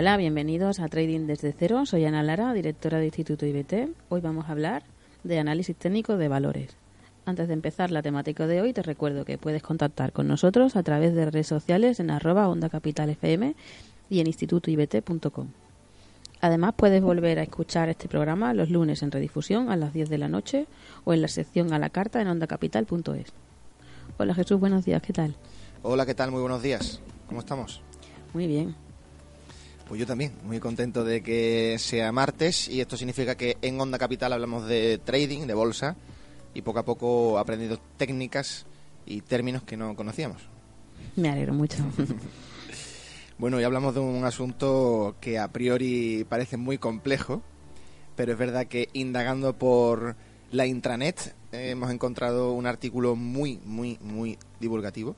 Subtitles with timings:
[0.00, 1.84] Hola, bienvenidos a Trading desde cero.
[1.84, 3.88] Soy Ana Lara, directora de Instituto IBT.
[4.10, 4.84] Hoy vamos a hablar
[5.24, 6.76] de análisis técnico de valores.
[7.26, 10.84] Antes de empezar la temática de hoy, te recuerdo que puedes contactar con nosotros a
[10.84, 13.56] través de redes sociales en arroba onda capital FM
[14.08, 15.48] y en institutoibt.com.
[16.40, 20.18] Además, puedes volver a escuchar este programa los lunes en redifusión a las 10 de
[20.18, 20.68] la noche
[21.06, 23.32] o en la sección a la carta en ondacapital.es.
[24.16, 25.34] Hola Jesús, buenos días, ¿qué tal?
[25.82, 26.30] Hola, ¿qué tal?
[26.30, 27.00] Muy buenos días.
[27.26, 27.82] ¿Cómo estamos?
[28.32, 28.76] Muy bien.
[29.88, 33.96] Pues yo también, muy contento de que sea martes y esto significa que en Onda
[33.96, 35.96] Capital hablamos de trading, de bolsa
[36.52, 38.66] y poco a poco aprendido técnicas
[39.06, 40.42] y términos que no conocíamos.
[41.16, 41.78] Me alegro mucho.
[43.38, 47.40] bueno, y hablamos de un asunto que a priori parece muy complejo,
[48.14, 50.16] pero es verdad que indagando por
[50.50, 55.16] la intranet hemos encontrado un artículo muy, muy, muy divulgativo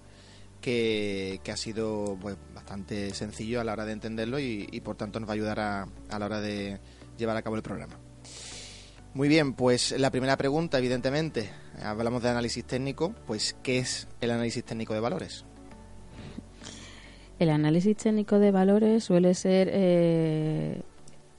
[0.61, 5.29] que, ha sido pues, bastante sencillo a la hora de entenderlo y, por tanto nos
[5.29, 6.79] va a ayudar a, a, la hora de
[7.19, 7.99] llevar a cabo el programa.
[9.13, 11.51] Muy bien, pues la primera pregunta, evidentemente,
[11.83, 15.45] hablamos de análisis técnico, pues ¿qué es el análisis técnico de valores?
[17.41, 20.83] El análisis técnico de valores suele ser eh,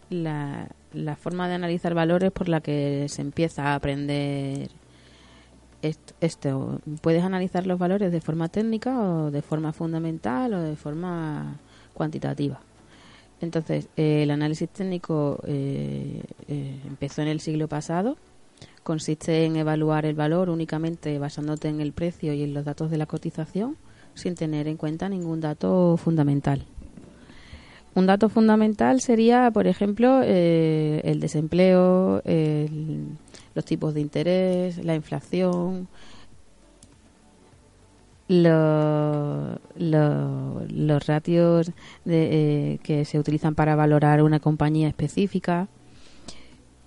[0.10, 4.70] la, la forma de analizar valores por la que se empieza a aprender
[5.82, 11.58] esto, puedes analizar los valores de forma técnica o de forma fundamental o de forma
[11.94, 12.60] cuantitativa.
[13.42, 18.18] Entonces, eh, el análisis técnico eh, eh, empezó en el siglo pasado.
[18.84, 22.98] Consiste en evaluar el valor únicamente basándote en el precio y en los datos de
[22.98, 23.78] la cotización,
[24.14, 26.66] sin tener en cuenta ningún dato fundamental.
[27.94, 33.18] Un dato fundamental sería, por ejemplo, el desempleo, el,
[33.54, 35.90] los tipos de interés, la inflación,
[38.32, 41.72] los, los, ratios
[42.06, 45.68] de, eh, que se utilizan para valorar una compañía específica.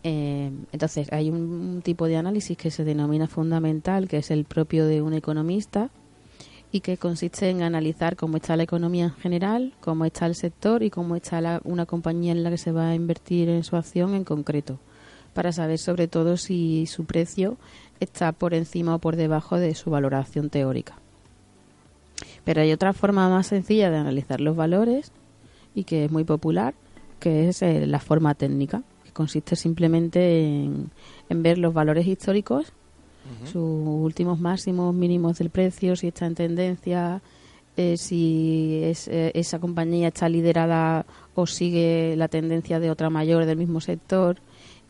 [0.02, 4.86] Eh, entonces, hay un, tipo de análisis que se denomina fundamental, que es el propio
[4.86, 5.90] de un economista,
[6.74, 10.82] y que consiste en analizar cómo está la economía en general, cómo está el sector
[10.82, 14.16] y cómo está una compañía en la que se va a invertir en su acción
[14.16, 14.80] en concreto
[15.34, 17.58] para saber sobre todo si su precio
[18.00, 20.96] está por encima o por debajo de su valoración teórica.
[22.42, 25.12] Pero hay otra forma más sencilla de analizar los valores
[25.76, 26.74] y que es muy popular,
[27.20, 30.90] que es eh, la forma técnica, que consiste simplemente en,
[31.28, 32.72] ver los valores históricos,
[33.44, 37.22] sus últimos máximos, mínimos del precio, si está en tendencia,
[37.76, 43.56] eh, si eh, esa compañía está liderada o sigue la tendencia de otra mayor del
[43.56, 44.38] mismo sector,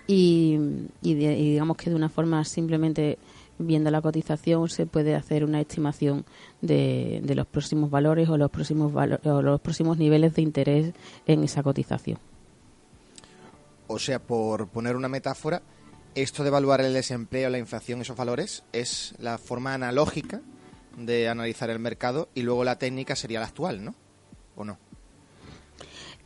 [0.07, 0.59] y,
[1.01, 3.19] digamos que de una forma simplemente
[3.59, 6.25] viendo la cotización se puede hacer una estimación
[6.61, 8.93] de, los próximos valores o los próximos
[9.25, 10.93] o los próximos niveles de interés
[11.27, 12.19] en esa cotización.
[13.87, 15.63] O sea, por poner una metáfora,
[16.15, 20.41] esto de evaluar el desempleo, la inflación, esos valores, es la forma analógica
[20.97, 23.95] de analizar el mercado y luego la técnica sería la actual, ¿no?
[24.57, 24.79] ¿O no?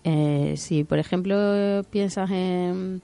[0.05, 3.03] Eh, si, por ejemplo, piensas en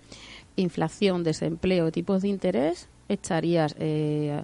[0.57, 4.43] inflación, desempleo, tipos de interés, estarías, eh,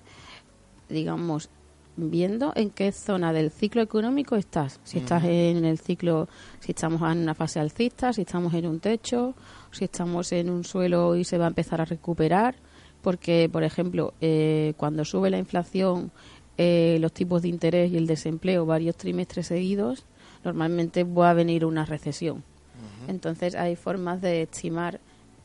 [0.88, 1.50] digamos,
[1.96, 4.80] viendo en qué zona del ciclo económico estás.
[4.84, 6.28] Si estás en el ciclo,
[6.60, 9.34] si estamos en una fase alcista, si estamos en un techo,
[9.70, 12.56] si estamos en un suelo y se va a empezar a recuperar.
[13.03, 16.10] Porque, por ejemplo, eh, cuando sube la inflación,
[16.58, 20.04] eh, los tipos de interés y el desempleo varios trimestres seguidos,
[20.44, 22.42] normalmente va a venir una recesión.
[23.08, 25.00] Entonces, hay formas de estimar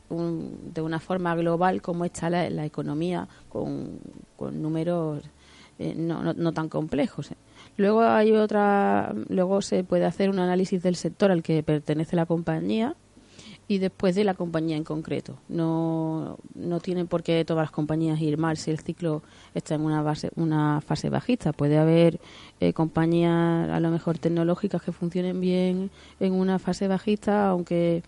[0.09, 3.99] de una forma global cómo está la, economía con,
[4.39, 5.23] números
[5.79, 7.31] eh, no, no, tan complejos.
[7.77, 12.25] Luego hay otra, luego se puede hacer un análisis del sector al que pertenece la
[12.25, 12.95] compañía
[13.67, 15.37] y después de la compañía en concreto.
[15.49, 19.23] No, no tienen por qué todas las compañías ir mal si el ciclo
[19.53, 21.51] está en una base, una fase bajista.
[21.51, 22.19] Puede haber
[22.59, 25.89] eh, compañías a lo mejor tecnológicas que funcionen bien
[26.19, 28.03] en una fase bajista, aunque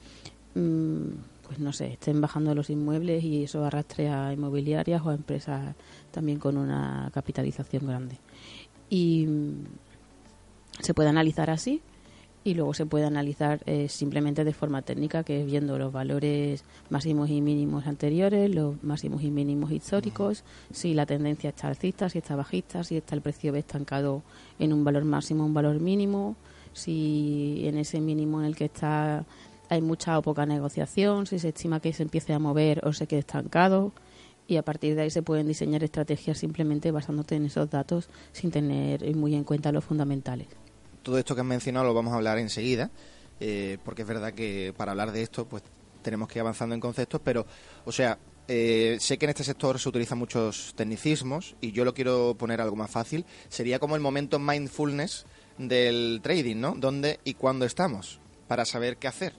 [0.53, 1.07] mm,
[1.47, 5.75] pues no sé, estén bajando los inmuebles y eso arrastre a inmobiliarias o a empresas
[6.11, 8.19] también con una capitalización grande.
[8.89, 9.65] Y mm,
[10.81, 11.81] se puede analizar así
[12.47, 16.63] y luego se puede analizar eh, simplemente de forma técnica, que es viendo los valores
[16.89, 22.19] máximos y mínimos anteriores, los máximos y mínimos históricos, si la tendencia está alcista, si
[22.19, 24.23] está bajista, si está el precio estancado
[24.59, 26.37] en un valor máximo, un valor mínimo,
[26.71, 29.25] si en ese mínimo en el que está
[29.67, 33.07] hay mucha o poca negociación, si se estima que se empiece a mover o se
[33.07, 33.91] quede estancado
[34.47, 38.51] y a partir de ahí se pueden diseñar estrategias simplemente basándote en esos datos sin
[38.51, 40.47] tener muy en cuenta los fundamentales.
[41.07, 42.91] Todo esto que has mencionado lo vamos a hablar enseguida,
[43.39, 45.63] eh, porque es verdad que para hablar de esto, pues
[46.01, 47.45] tenemos que ir avanzando en conceptos, pero,
[47.85, 51.93] o sea, eh, sé que en este sector se utilizan muchos tecnicismos y yo lo
[51.93, 53.23] quiero poner algo más fácil.
[53.47, 55.25] Sería como el momento mindfulness
[55.57, 56.75] del trading, ¿no?
[56.75, 58.19] ¿Dónde y cuándo estamos?
[58.49, 59.31] Para saber qué hacer.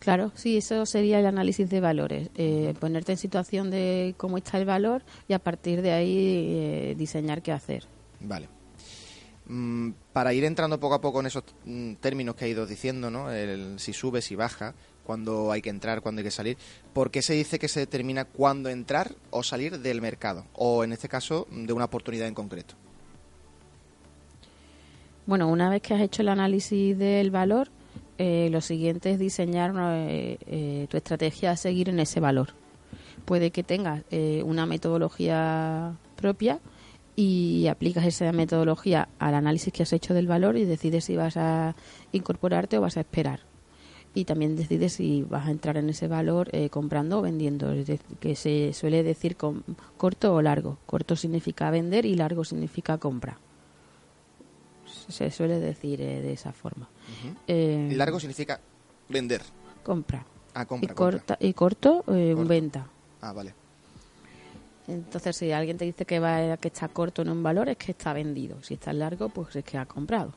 [0.00, 2.28] Claro, sí, eso sería el análisis de valores.
[2.34, 6.94] Eh, ponerte en situación de cómo está el valor y a partir de ahí eh,
[6.98, 7.84] diseñar qué hacer.
[8.20, 8.55] Vale.
[9.48, 13.10] Mm, para ir entrando poco a poco en esos mm, términos que ha ido diciendo,
[13.10, 13.30] ¿no?
[13.30, 16.58] El, si sube, si baja, cuándo hay que entrar, cuándo hay que salir.
[16.92, 20.46] ¿Por qué se dice que se determina cuándo entrar o salir del mercado?
[20.52, 22.74] O en este caso, de una oportunidad en concreto.
[25.26, 27.68] Bueno, una vez que has hecho el análisis del valor,
[28.18, 32.48] eh, lo siguiente es diseñar eh, eh, tu estrategia a seguir en ese valor.
[33.24, 34.04] Puede que tengas
[34.44, 36.60] una metodología propia
[37.16, 41.36] y aplicas esa metodología al análisis que has hecho del valor y decides si vas
[41.36, 41.74] a
[42.12, 43.40] incorporarte o vas a esperar.
[44.14, 47.74] Y también decides si vas a entrar en ese valor comprando o vendiendo,
[48.20, 49.64] que se suele decir con,
[49.98, 50.78] corto o largo.
[50.86, 53.38] Corto significa vender y largo significa compra
[55.08, 56.88] se suele decir eh, de esa forma.
[57.46, 58.60] Eh, largo significa
[59.08, 59.42] vender.
[59.82, 60.24] Compra.
[60.54, 60.92] Ah, compra.
[60.92, 62.88] Y, corta, y corto, eh, venta.
[63.20, 63.54] Ah, vale.
[64.88, 67.92] Entonces, si alguien te dice que va que está corto en un valor, es que
[67.92, 68.62] está vendido.
[68.62, 70.32] Si está largo, pues es que ha comprado.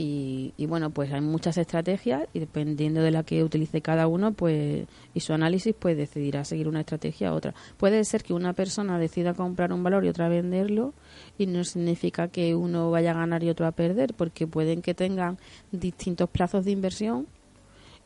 [0.00, 4.86] Y, bueno, pues hay muchas estrategias y dependiendo de la que utilice cada uno pues
[5.12, 7.52] y su análisis, pues decidirá seguir una estrategia u otra.
[7.78, 10.94] Puede ser que una persona decida comprar un valor y otra venderlo
[11.36, 14.94] y no significa que uno vaya a ganar y otro a perder, porque pueden que
[14.94, 15.36] tengan
[15.72, 17.26] distintos plazos de inversión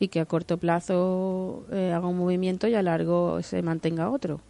[0.02, 4.40] y que a corto plazo eh, haga un movimiento y a largo se mantenga otro.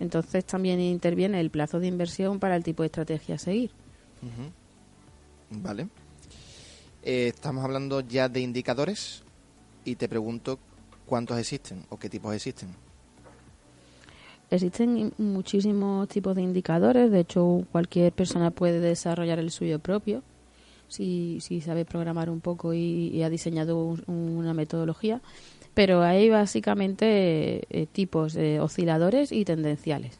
[0.00, 3.70] Entonces también interviene el plazo de inversión para el tipo de estrategia a seguir.
[5.50, 5.88] Vale.
[7.02, 9.22] Eh, estamos hablando ya de indicadores
[9.82, 10.58] y te pregunto
[11.06, 12.68] cuántos existen o qué tipos existen.
[14.50, 20.22] Existen muchísimos tipos de indicadores, de hecho cualquier persona puede desarrollar el suyo propio
[20.88, 25.20] si, si sabe programar un poco y, ha diseñado una metodología,
[25.74, 30.18] pero hay básicamente eh, tipos de osciladores y tendenciales.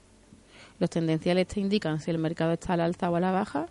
[0.79, 3.67] Los tendenciales te indican si el mercado está al alza o a la baja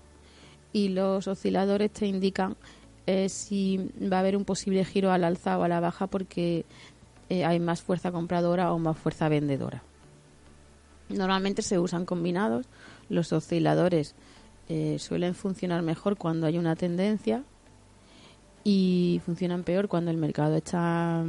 [0.73, 2.57] y los osciladores te indican
[3.05, 6.65] eh, si va a haber un posible giro al alza o a la baja porque
[7.29, 9.83] eh, hay más fuerza compradora o más fuerza vendedora.
[11.09, 12.65] Normalmente se usan combinados.
[13.09, 14.15] Los osciladores
[14.69, 17.43] eh, suelen funcionar mejor cuando hay una tendencia
[18.63, 21.23] y funcionan peor cuando el mercado está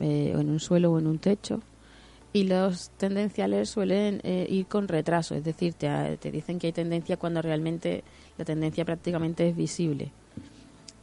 [0.00, 1.60] en un suelo o en un techo.
[2.34, 7.18] Y los tendenciales suelen ir con retraso, es decir, te, te dicen que hay tendencia
[7.18, 8.04] cuando realmente
[8.38, 10.12] la tendencia prácticamente es visible.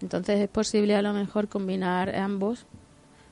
[0.01, 2.65] Entonces es posible a lo mejor combinar ambos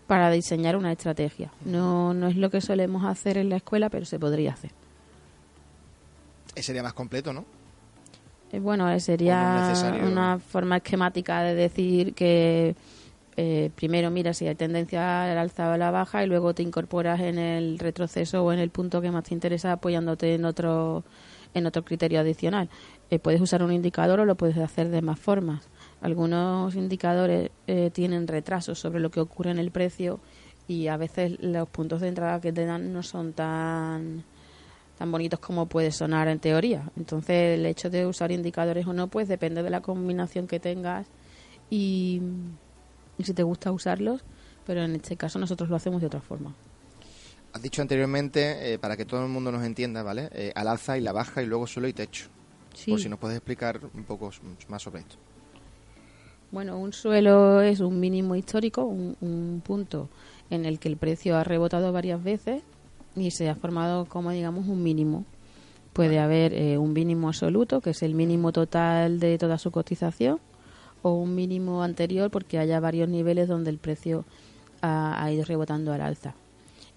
[0.07, 1.51] para diseñar una estrategia.
[1.65, 4.71] No, no es lo que solemos hacer en la escuela, pero se podría hacer.
[6.55, 7.45] Sería más completo, ¿no?
[8.51, 9.69] Eh, bueno, eh, sería
[10.05, 12.75] una forma esquemática de decir que
[13.35, 16.63] eh, primero mira si hay tendencia al alza o a la baja y luego te
[16.63, 21.03] incorporas en el retroceso o en el punto que más te interesa apoyándote en otro
[21.53, 22.69] en otro criterio adicional.
[23.21, 25.69] puedes usar un indicador o lo puedes hacer de más formas.
[26.01, 30.19] Algunos indicadores eh, tienen retrasos sobre lo que ocurre en el precio
[30.67, 34.23] y a veces los puntos de entrada que te dan no son tan
[34.97, 36.89] tan bonitos como puede sonar en teoría.
[36.97, 41.07] Entonces, el hecho de usar indicadores o no, pues depende de la combinación que tengas
[41.69, 42.21] y,
[43.19, 44.23] si te gusta usarlos,
[44.65, 46.55] pero en este caso nosotros lo hacemos de otra forma.
[47.53, 50.29] Has dicho anteriormente, eh, para que todo el mundo nos entienda, ¿vale?
[50.33, 52.27] Eh, al alza y la baja y luego suelo y techo.
[52.73, 52.91] Sí.
[52.91, 54.31] Por si nos puedes explicar un poco
[54.67, 55.15] más sobre esto.
[56.51, 60.09] Bueno, un suelo es un mínimo histórico, un, punto
[60.49, 62.63] en el que el precio ha rebotado varias veces
[63.17, 65.25] y se ha formado como digamos un mínimo.
[65.93, 70.39] Puede haber eh, un mínimo absoluto, que es el mínimo total de toda su cotización,
[71.01, 74.25] o un mínimo anterior porque haya varios niveles donde el precio
[74.81, 76.35] ha, ido rebotando al alza.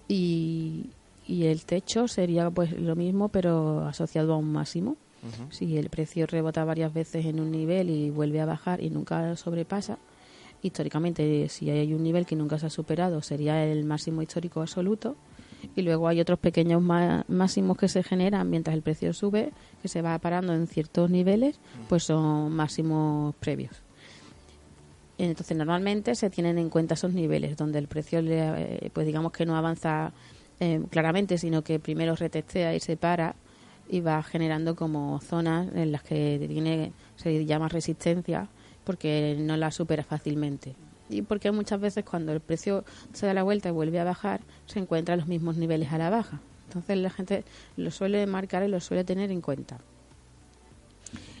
[0.07, 0.85] Y,
[1.27, 4.97] y el techo sería pues lo mismo pero asociado a un máximo.
[5.51, 9.35] Si el precio rebota varias veces en un nivel y vuelve a bajar y nunca
[9.35, 9.99] sobrepasa,
[10.63, 15.15] históricamente si hay un nivel que nunca se ha superado sería el máximo histórico absoluto
[15.75, 19.51] y luego hay otros pequeños máximos que se generan mientras el precio sube,
[19.81, 23.81] que se va parando en ciertos niveles, pues son máximos previos.
[25.17, 29.45] Entonces normalmente se tienen en cuenta esos niveles donde el precio, eh, pues digamos que
[29.45, 30.13] no avanza
[30.59, 33.35] eh, claramente, sino que primero retestea y se para
[33.89, 38.47] y va generando como zonas en las que tiene se llama resistencia
[38.83, 40.73] porque no la supera fácilmente.
[41.11, 44.41] Y porque muchas veces cuando el precio se da la vuelta y vuelve a bajar,
[44.65, 46.39] se encuentra los mismos niveles a la baja.
[46.67, 47.43] Entonces la gente
[47.75, 49.79] lo suele marcar y lo suele tener en cuenta.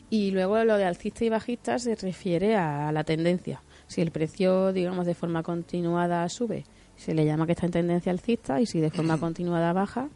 [0.09, 3.61] Y luego lo de alcista y bajista se refiere a la tendencia.
[3.87, 6.65] Si el precio, digamos, de forma continuada sube,
[6.97, 10.09] se le llama que está en tendencia alcista y si de forma continuada baja,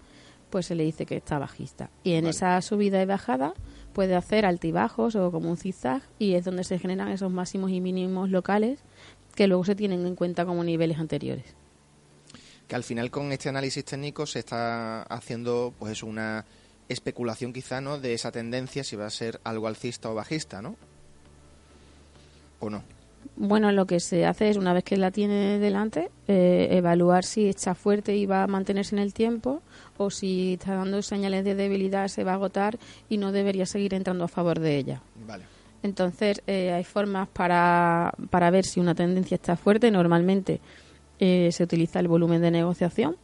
[0.49, 1.89] pues se le dice que está bajista.
[2.03, 3.53] Y en esa subida y bajada
[3.93, 7.79] puede hacer altibajos o como un zigzag y es donde se generan esos máximos y
[7.79, 8.79] mínimos locales
[9.35, 11.45] que luego se tienen en cuenta como niveles anteriores.
[12.67, 16.45] Que al final con este análisis técnico se está haciendo pues una
[16.89, 17.99] especulación quizá, ¿no?
[17.99, 20.75] De esa tendencia, si va a ser algo alcista o bajista, ¿no?
[22.59, 22.83] ¿O no?
[23.37, 27.49] Bueno, lo que se hace es, una vez que la tiene delante, eh, evaluar si
[27.49, 29.61] está fuerte y va a mantenerse en el tiempo
[29.97, 32.77] o si está dando señales de debilidad, se va a agotar
[33.09, 35.01] y no debería seguir entrando a favor de ella.
[35.27, 35.54] Vale.
[35.85, 39.91] Entonces, eh, hay formas para, para ver si una tendencia está fuerte.
[39.91, 40.59] Normalmente
[41.19, 43.15] eh, se utiliza el volumen de negociación.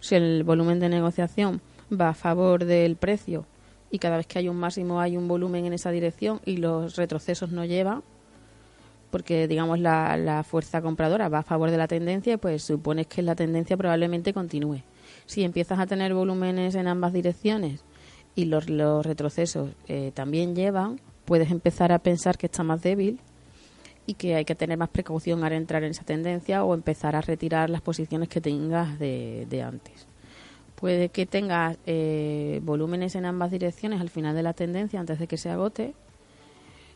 [0.00, 1.60] Si el volumen de negociación
[1.90, 3.46] va a favor del precio
[3.90, 6.96] y cada vez que hay un máximo hay un volumen en esa dirección y los
[6.96, 8.02] retrocesos no llevan,
[9.10, 13.22] porque digamos la, la fuerza compradora va a favor de la tendencia, pues supones que
[13.22, 14.82] la tendencia probablemente continúe.
[15.26, 17.84] Si empiezas a tener volúmenes en ambas direcciones
[18.34, 23.20] y los, los retrocesos eh, también llevan, puedes empezar a pensar que está más débil
[24.06, 27.20] y que hay que tener más precaución al entrar en esa tendencia o empezar a
[27.20, 30.06] retirar las posiciones que tengas de, antes.
[30.74, 35.26] Puede que tengas eh, volúmenes en ambas direcciones al final de la tendencia antes de
[35.26, 35.92] que se agote,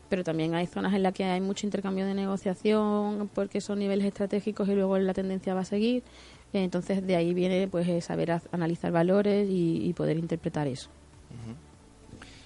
[0.09, 4.07] pero también hay zonas en las que hay mucho intercambio de negociación porque son niveles
[4.07, 6.01] estratégicos y luego la tendencia va a seguir.
[6.53, 10.89] Entonces de ahí viene pues eh, saber analizar valores y, poder interpretar eso.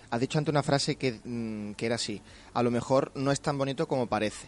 [0.09, 2.21] Has dicho ante una frase que, mm, que era así,
[2.53, 4.47] a lo mejor no es tan bonito como parece.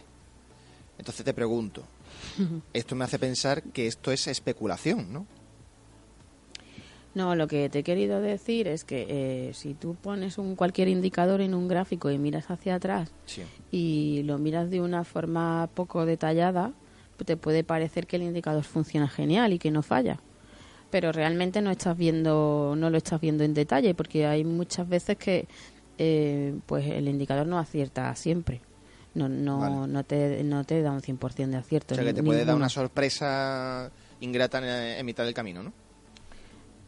[0.98, 1.84] Entonces te pregunto,
[2.72, 5.26] esto me hace pensar que esto es especulación, ¿no?
[7.12, 10.86] No, lo que te he querido decir es que eh, si tú pones un cualquier
[10.86, 13.10] indicador en un gráfico y miras hacia atrás
[13.72, 16.72] y lo miras de una forma poco detallada,
[17.24, 20.20] te puede parecer que el indicador funciona genial y que no falla.
[20.90, 25.16] Pero realmente no estás viendo, no lo estás viendo en detalle, porque hay muchas veces
[25.16, 25.46] que
[25.98, 28.60] eh, pues el indicador no acierta siempre.
[29.14, 31.94] No, no, no, te, no te da un 100% de acierto.
[31.94, 35.72] O sea, que te puede dar una sorpresa ingrata en mitad del camino, ¿no?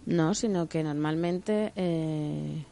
[0.07, 2.65] No, sino que normalmente eh,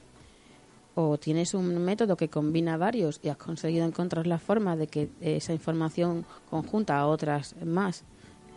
[0.95, 5.11] o tienes un método que combina varios y has conseguido encontrar la forma de que
[5.21, 8.05] esa información conjunta a otras más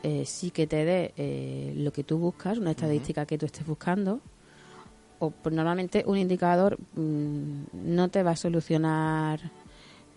[0.04, 3.66] eh, sí que te dé eh, lo que tú buscas, una estadística que tú estés
[3.66, 4.20] buscando.
[5.20, 9.40] O pues, normalmente un indicador mm, no te va a solucionar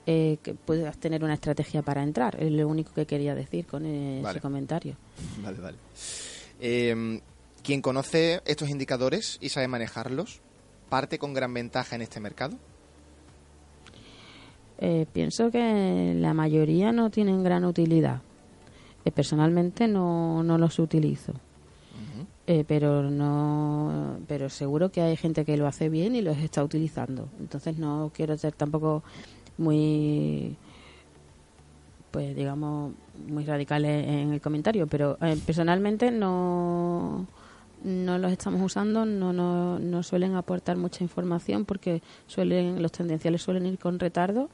[0.05, 2.40] que puedas tener una estrategia para entrar.
[2.40, 4.95] Es lo único que quería decir con ese comentario.
[5.43, 5.78] Vale, vale.
[6.61, 7.21] Em,
[7.62, 10.40] quien conoce estos indicadores y sabe manejarlos,
[10.88, 12.57] parte con gran ventaja en este mercado.
[14.78, 18.21] Eh, pienso que la mayoría no tienen gran utilidad.
[19.06, 21.32] Eh, personalmente no, no los utilizo.
[22.48, 26.62] Eh, pero no pero seguro que hay gente que lo hace bien y los está
[26.62, 29.02] utilizando entonces no quiero ser tampoco
[29.58, 30.56] muy
[32.12, 32.92] pues digamos
[33.26, 37.26] muy radical en el comentario pero personalmente no
[37.82, 43.42] no los estamos usando, no, no, no, suelen aportar mucha información porque suelen los tendenciales
[43.42, 44.48] suelen ir con retardo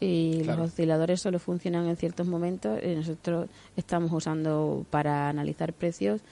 [0.00, 6.22] y los osciladores solo funcionan en ciertos momentos y nosotros estamos usando para analizar precios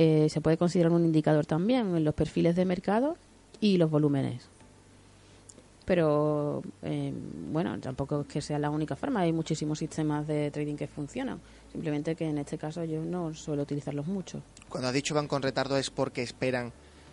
[0.00, 3.16] eh, se puede considerar un indicador también en los perfiles de mercado
[3.60, 4.44] y los volúmenes.
[5.84, 7.12] Pero eh,
[7.50, 11.40] bueno, tampoco es que sea la única forma, hay muchísimos sistemas de trading que funcionan,
[11.72, 14.40] simplemente que en este caso yo no suelo utilizarlos mucho.
[14.68, 16.72] Cuando has dicho van con retardo es porque esperan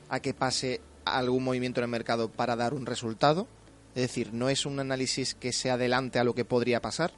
[0.10, 3.48] a que pase algún movimiento en el mercado para dar un resultado,
[3.96, 7.14] es decir, no es un análisis que se adelante a lo que podría pasar.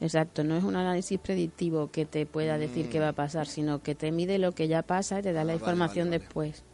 [0.00, 3.84] Exacto, no es un análisis predictivo que te pueda decir qué va a pasar, sino
[3.84, 6.64] que te mide lo que ya pasa y te da la ah, información después.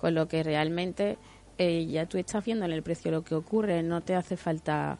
[0.00, 1.16] Con lo que realmente
[1.58, 4.98] eh, ya tú estás viendo en el precio lo que ocurre, no te hace falta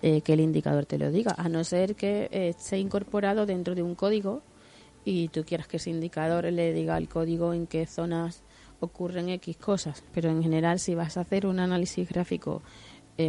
[0.00, 3.74] eh, que el indicador te lo diga, a no ser que eh, esté incorporado dentro
[3.74, 4.40] de un código
[5.04, 8.42] y tú quieras que ese indicador le diga al código en qué zonas
[8.80, 10.02] ocurren X cosas.
[10.14, 12.62] Pero en general, si vas a hacer un análisis gráfico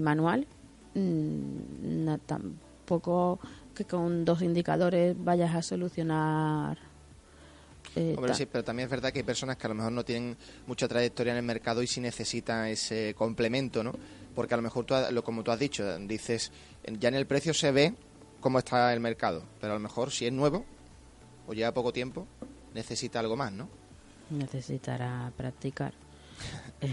[0.02, 0.46] manual,
[0.94, 3.40] mm, tampoco
[3.74, 6.78] que con dos indicadores vayas a solucionar
[7.96, 10.06] eh, Hombre, sí, pero también es verdad que hay personas que a lo mejor no
[10.06, 10.38] tienen
[10.68, 13.94] mucha trayectoria en el mercado y sí necesitan ese complemento, ¿no?
[14.36, 16.52] Porque a lo mejor, tú, lo, como tú has dicho, dices,
[17.00, 17.94] ya en el precio se ve
[18.40, 20.66] cómo está el mercado, pero a lo mejor si es nuevo
[21.48, 22.28] o lleva poco tiempo,
[22.74, 23.68] necesita algo más, ¿no?
[24.30, 25.94] Necesitará practicar.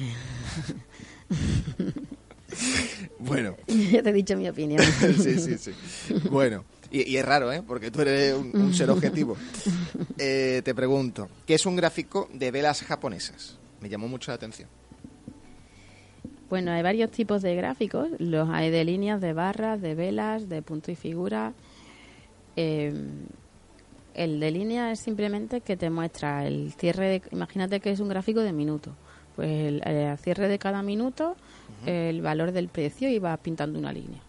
[3.19, 4.83] Bueno, ya te he dicho mi opinión.
[5.19, 5.73] sí, sí, sí.
[6.31, 7.63] Bueno, y, y es raro, ¿eh?
[7.67, 9.37] Porque tú eres un, un ser objetivo.
[10.19, 13.59] Eh, te pregunto, ¿qué es un gráfico de velas japonesas?
[13.81, 14.69] Me llamó mucho la atención.
[16.49, 18.09] Bueno, hay varios tipos de gráficos.
[18.19, 21.53] Los hay de líneas, de barras, de velas, de punto y figura.
[22.55, 22.95] Eh,
[24.17, 27.23] el de línea es simplemente que te muestra el cierre de...
[27.31, 28.93] Imagínate que es un gráfico de minuto.
[29.37, 31.37] Pues el, el cierre de cada minuto,
[31.85, 34.23] el valor del precio y vas pintando una línea.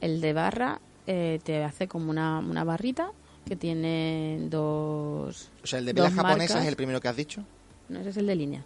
[0.00, 3.10] El de barra eh, te hace como una, una barrita
[3.46, 5.50] que tiene dos...
[5.64, 6.62] O sea, el de velas japonesas marcas.
[6.62, 7.42] es el primero que has dicho.
[7.88, 8.64] No, ese es el de línea.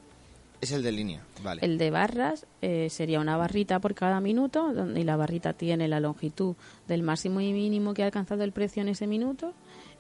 [0.61, 1.65] Es el de línea, vale.
[1.65, 5.89] El de barras eh, sería una barrita por cada minuto, donde y la barrita tiene
[5.89, 6.55] la longitud
[6.87, 9.55] del máximo y mínimo que ha alcanzado el precio en ese minuto,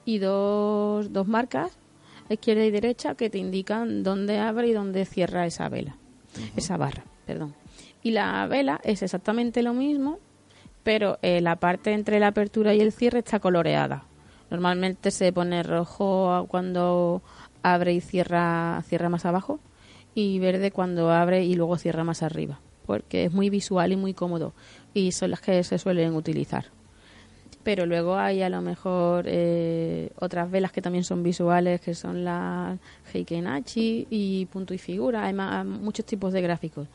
[0.04, 1.78] y dos, dos marcas,
[2.28, 5.97] izquierda y derecha, que te indican dónde abre y dónde cierra esa vela,
[6.56, 7.54] esa barra, perdón.
[8.02, 10.18] Y la vela es exactamente lo mismo,
[10.82, 14.04] pero eh, la parte entre la apertura y el cierre está coloreada.
[14.50, 17.23] Normalmente se pone rojo cuando
[17.62, 19.61] abre y cierra, cierra más abajo
[20.14, 24.12] y verde cuando abre y luego cierra más arriba, porque es muy visual y muy
[24.12, 24.52] cómodo
[24.92, 26.66] y son las que se suelen utilizar.
[27.64, 32.25] Pero luego hay a lo mejor eh, otras velas que también son visuales, que son
[32.25, 32.78] las
[33.12, 35.25] Heikenachi y punto y figura.
[35.26, 36.88] Hay ma- muchos tipos de gráficos.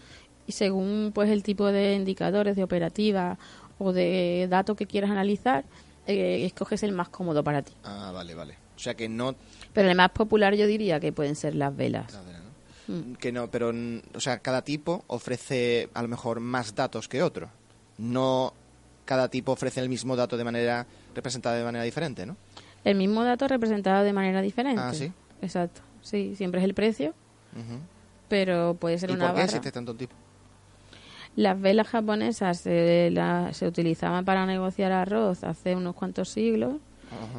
[0.46, 3.38] Y según pues el tipo de indicadores de operativa
[3.80, 5.64] o de datos que quieras analizar,
[6.06, 7.74] eh, escoges el más cómodo para ti.
[7.84, 8.56] Ah, vale, vale.
[8.76, 9.36] O sea que no...
[9.74, 12.14] Pero el más popular yo diría que pueden ser las velas.
[12.88, 13.18] ¿no?
[13.20, 17.22] Que no, pero, mm, o sea, cada tipo ofrece a lo mejor más datos que
[17.24, 17.50] otro.
[17.98, 18.54] No
[19.08, 22.38] cada tipo ofrece el mismo dato de manera representada de manera diferente, ¿no?
[22.84, 24.82] El mismo dato representado de manera diferente.
[24.84, 25.12] Ah, ¿sí?
[25.42, 25.82] Exacto.
[26.02, 27.16] Sí, siempre es el precio,
[28.30, 29.46] pero puede ser ¿Y una por qué barra.
[29.46, 30.14] existe tanto tipo?
[31.36, 36.76] Las velas japonesas se, la- se utilizaban para negociar arroz hace unos cuantos siglos.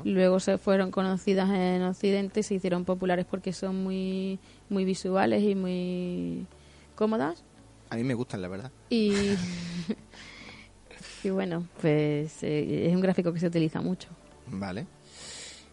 [0.05, 4.39] Luego se fueron conocidas en Occidente y se hicieron populares porque son muy,
[4.71, 6.47] muy visuales y muy
[6.95, 7.43] cómodas.
[7.91, 8.71] A mí me gustan, la verdad.
[8.91, 9.35] Y,
[11.29, 14.09] y bueno, pues eh, es un gráfico que se utiliza mucho.
[14.47, 14.87] Vale.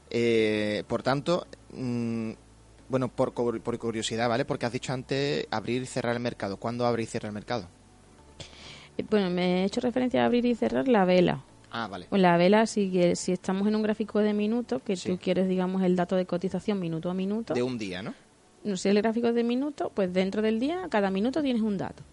[0.10, 2.32] Eh, por tanto, mm,
[2.89, 4.46] bueno, por, por curiosidad, ¿vale?
[4.46, 6.58] Porque has dicho antes abrir y cerrar el mercado.
[6.58, 7.68] ¿Cuándo abre y cierra el mercado?
[8.98, 11.44] Eh, Bueno, me he hecho referencia a abrir y cerrar la vela.
[11.72, 12.06] Ah, vale.
[12.10, 15.10] Pues la vela, si, que- si estamos en un gráfico de minutos, que Sí.
[15.10, 18.13] tú quieres, digamos, el dato de cotización minuto a minuto, De un día, ¿no?
[18.63, 22.04] no sé el gráfico de minuto, pues dentro del día, cada minuto tienes un dato.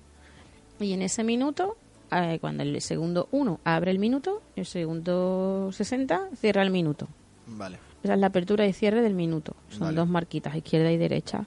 [0.81, 1.77] Y en ese minuto,
[2.13, 7.09] eh, cuando el segundo 1 abre el minuto, el segundo 60 cierra el minuto.
[7.47, 7.79] Vale.
[8.03, 9.55] Esa es la apertura y cierre del minuto.
[9.69, 9.97] Son Vale.
[9.97, 11.47] dos marquitas, izquierda y derecha.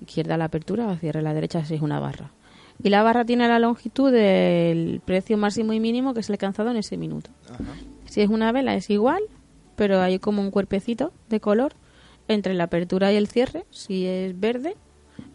[0.00, 2.30] Izquierda la apertura, cierre la derecha si es una barra.
[2.82, 6.70] Y la barra tiene la longitud del precio máximo y mínimo que se ha alcanzado
[6.70, 7.30] en ese minuto.
[7.48, 7.74] Ajá.
[8.06, 9.22] Si es una vela es igual,
[9.76, 11.74] pero hay como un cuerpecito de color
[12.28, 14.76] entre la apertura y el cierre, si es verde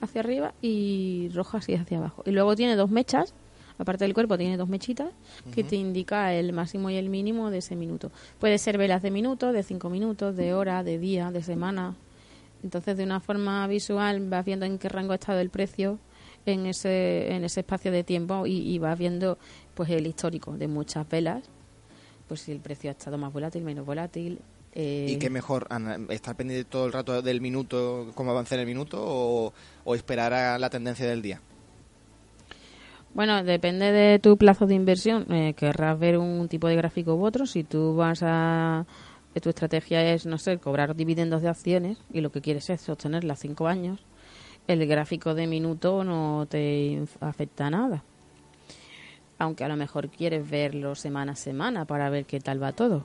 [0.01, 2.23] hacia arriba y roja si es hacia abajo.
[2.25, 3.33] Y luego tiene dos mechas,
[3.77, 5.09] aparte del cuerpo tiene dos mechitas
[5.53, 8.11] que te indica el máximo y el mínimo de ese minuto.
[8.39, 11.95] Puede ser velas de minuto, de cinco minutos, de hora, de día, de semana.
[12.63, 15.99] Entonces de una forma visual vas viendo en qué rango ha estado el precio
[16.45, 19.37] en ese, en ese espacio de tiempo y, y vas viendo
[19.75, 21.43] pues el histórico de muchas velas
[22.27, 24.39] pues si el precio ha estado más volátil, menos volátil.
[24.73, 25.65] eh, ¿Y qué mejor?
[25.69, 29.53] Ana, ¿Estar pendiente todo el rato del minuto, cómo avanza en el minuto, o,
[29.85, 31.41] o esperar a la tendencia del día?
[33.17, 35.25] Bueno, depende de tu plazo de inversión.
[35.33, 37.47] Eh, querrás ver un tipo de gráfico u otro.
[37.47, 38.85] Si tú vas a.
[39.33, 42.79] eh, Tu estrategia es, no sé, cobrar dividendos de acciones y lo que quieres es
[42.79, 44.05] sostenerla cinco años,
[44.67, 48.03] el gráfico de minuto no te afecta a nada.
[49.39, 53.03] Aunque a lo mejor quieres verlo semana a semana para ver qué tal va todo.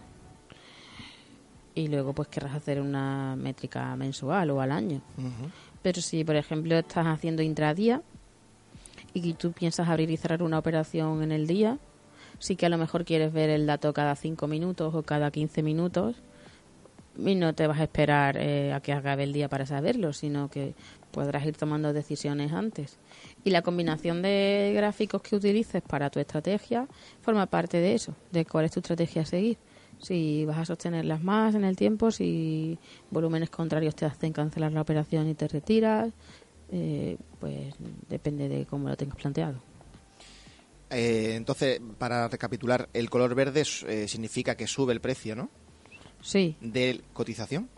[1.74, 5.00] Y luego pues querrás hacer una métrica mensual o al año.
[5.80, 8.02] Pero si, por ejemplo, estás haciendo intradía
[9.14, 11.78] y tú piensas abrir y cerrar una operación en el día,
[12.38, 15.62] sí que a lo mejor quieres ver el dato cada 5 minutos o cada 15
[15.62, 16.16] minutos
[17.16, 20.48] y no te vas a esperar eh, a que acabe el día para saberlo, sino
[20.48, 20.74] que
[21.10, 22.98] podrás ir tomando decisiones antes.
[23.44, 26.88] Y la combinación de gráficos que utilices para tu estrategia
[27.20, 29.58] forma parte de eso, de cuál es tu estrategia a seguir.
[29.98, 32.78] Si vas a sostenerlas más en el tiempo, si
[33.10, 36.12] volúmenes contrarios te hacen cancelar la operación y te retiras,
[36.72, 37.74] eh, pues
[38.08, 39.60] depende de cómo lo tengas planteado.
[40.90, 45.50] Eh, entonces, para recapitular, el color verde eh, significa que sube el precio, ¿no?
[46.20, 46.56] Sí.
[46.60, 47.68] De cotización.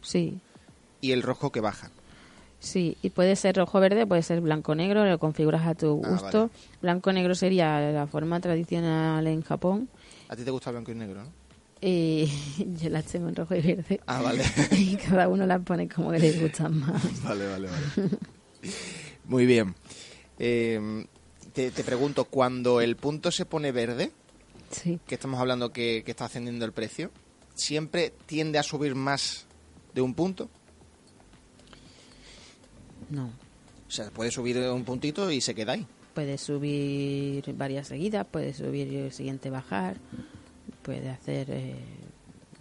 [0.00, 0.40] Sí.
[1.00, 1.90] Y el rojo que baja.
[2.58, 6.50] Sí, y puede ser rojo-verde, puede ser blanco-negro, lo configuras a tu ah, gusto.
[6.82, 9.88] Blanco-negro sería la forma tradicional en Japón.
[10.28, 11.46] ¿A ti te gusta blanco y negro, no?
[11.80, 12.28] Y
[12.80, 14.00] yo las tengo en rojo y verde.
[14.06, 14.44] Ah, vale.
[14.72, 17.22] y cada uno las pone como que les gustan más.
[17.22, 18.10] Vale, vale, vale.
[19.24, 19.74] Muy bien.
[20.38, 21.06] Eh,
[21.52, 24.12] te, pregunto, cuando el punto se pone verde,
[24.70, 25.00] sí.
[25.06, 27.10] que estamos hablando que, que está ascendiendo el precio,
[27.54, 29.46] ¿siempre tiende a subir más
[29.94, 30.50] de un punto?
[33.10, 33.30] No.
[33.88, 35.86] O sea, puede subir un puntito y se queda ahí.
[36.14, 39.96] Puede subir varias seguidas, puede subir el siguiente bajar,
[40.82, 41.76] puede hacer eh,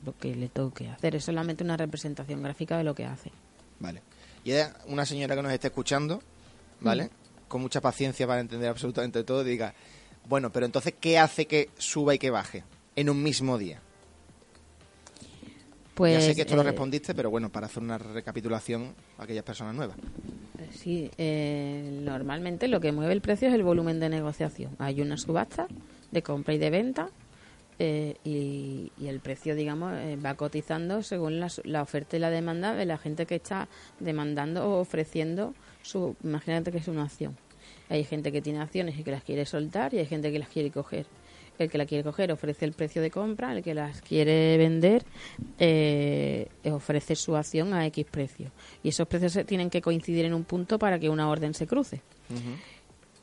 [0.05, 1.15] lo que le toque hacer.
[1.15, 3.31] Es solamente una representación gráfica de lo que hace.
[3.79, 4.01] Vale.
[4.45, 4.53] Y
[4.87, 6.21] una señora que nos esté escuchando,
[6.79, 7.05] ¿vale?
[7.05, 7.47] Mm.
[7.47, 9.73] Con mucha paciencia para entender absolutamente todo, diga,
[10.29, 12.63] bueno, pero entonces, ¿qué hace que suba y que baje
[12.95, 13.81] en un mismo día?
[15.95, 19.23] Pues, ya sé que esto lo eh, respondiste, pero bueno, para hacer una recapitulación a
[19.23, 19.97] aquellas personas nuevas.
[20.71, 24.75] Sí, eh, normalmente lo que mueve el precio es el volumen de negociación.
[24.77, 25.67] Hay una subasta
[26.11, 27.09] de compra y de venta
[27.79, 32.97] eh, y, el precio, digamos, va cotizando según la, oferta y la demanda de la
[32.97, 33.67] gente que está
[33.99, 36.15] demandando o ofreciendo su.
[36.23, 37.37] Imagínate que es una acción.
[37.89, 40.49] Hay gente que tiene acciones y que las quiere soltar y hay gente que las
[40.49, 41.05] quiere coger
[41.57, 45.03] el que la quiere coger ofrece el precio de compra, el que las quiere vender
[45.59, 48.51] eh, ofrece su acción a X precio.
[48.83, 52.01] Y esos precios tienen que coincidir en un punto para que una orden se cruce.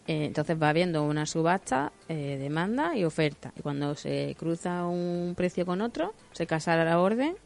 [0.06, 3.52] Eh, entonces va habiendo una subasta, eh, demanda y oferta.
[3.56, 7.36] Y cuando se cruza un precio con otro, se casa la orden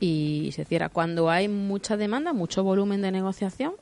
[0.00, 0.90] y se cierra.
[0.90, 3.74] Cuando hay mucha demanda, mucho volumen de negociación,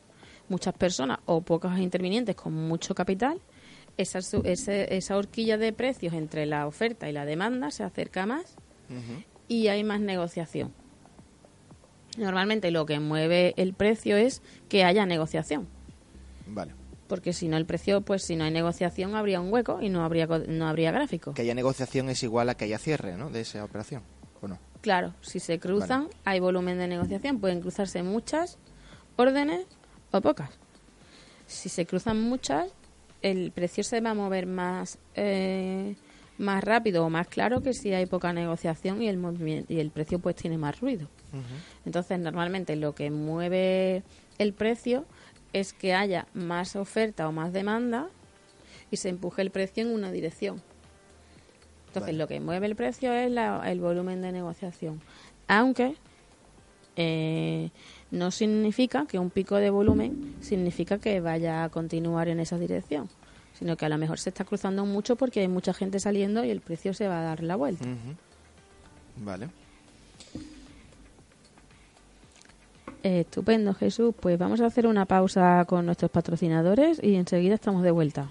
[0.49, 3.41] muchas personas o pocos intervinientes con mucho capital,
[3.97, 8.57] esa, esa horquilla de precios entre la oferta y la demanda se acerca más
[9.49, 10.73] y hay más negociación.
[12.19, 15.67] Normalmente lo que mueve el precio es que haya negociación.
[16.47, 16.86] Vale.
[17.09, 20.05] Porque si no el precio, pues si no hay negociación habría un hueco y no
[20.05, 21.35] habría no habría gráfico.
[21.35, 23.31] Que haya negociación es igual a que haya cierre, ¿no?
[23.31, 24.03] De esa operación,
[24.41, 24.59] ¿o no?
[24.81, 28.59] Claro, si se cruzan hay volumen de negociación, pueden cruzarse muchas
[29.17, 29.67] órdenes
[30.11, 30.51] o pocas.
[31.47, 32.71] Si se cruzan muchas,
[33.23, 35.95] el precio se va a mover más eh,
[36.39, 39.91] más rápido o más claro que si hay poca negociación y el movimiento y el
[39.91, 41.09] precio pues tiene más ruido.
[41.85, 44.03] Entonces, normalmente lo que mueve
[44.39, 45.05] el precio
[45.61, 48.09] es que haya más oferta o más demanda
[48.91, 50.63] y se empuje el precio en una dirección.
[51.89, 53.33] Entonces, lo que mueve el precio es
[53.65, 55.01] el volumen de negociación.
[55.49, 55.97] Aunque
[56.97, 57.71] eh,
[58.11, 63.09] no significa que un pico de volumen significa que vaya a continuar en esa dirección,
[63.55, 66.51] sino que a lo mejor se está cruzando mucho porque hay mucha gente saliendo y
[66.51, 67.87] el precio se va a dar la vuelta.
[69.17, 69.49] Vale.
[73.03, 74.15] Estupendo, Jesús.
[74.19, 78.29] Pues vamos a hacer una pausa con nuestros patrocinadores y enseguida estamos de vuelta.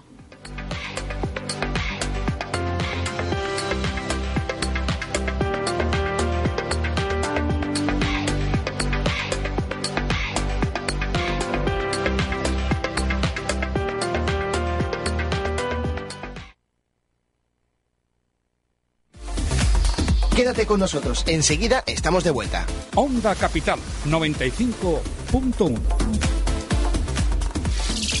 [20.66, 22.66] Quédate con nosotros, enseguida estamos de vuelta.
[22.94, 25.78] Onda Capital 95.1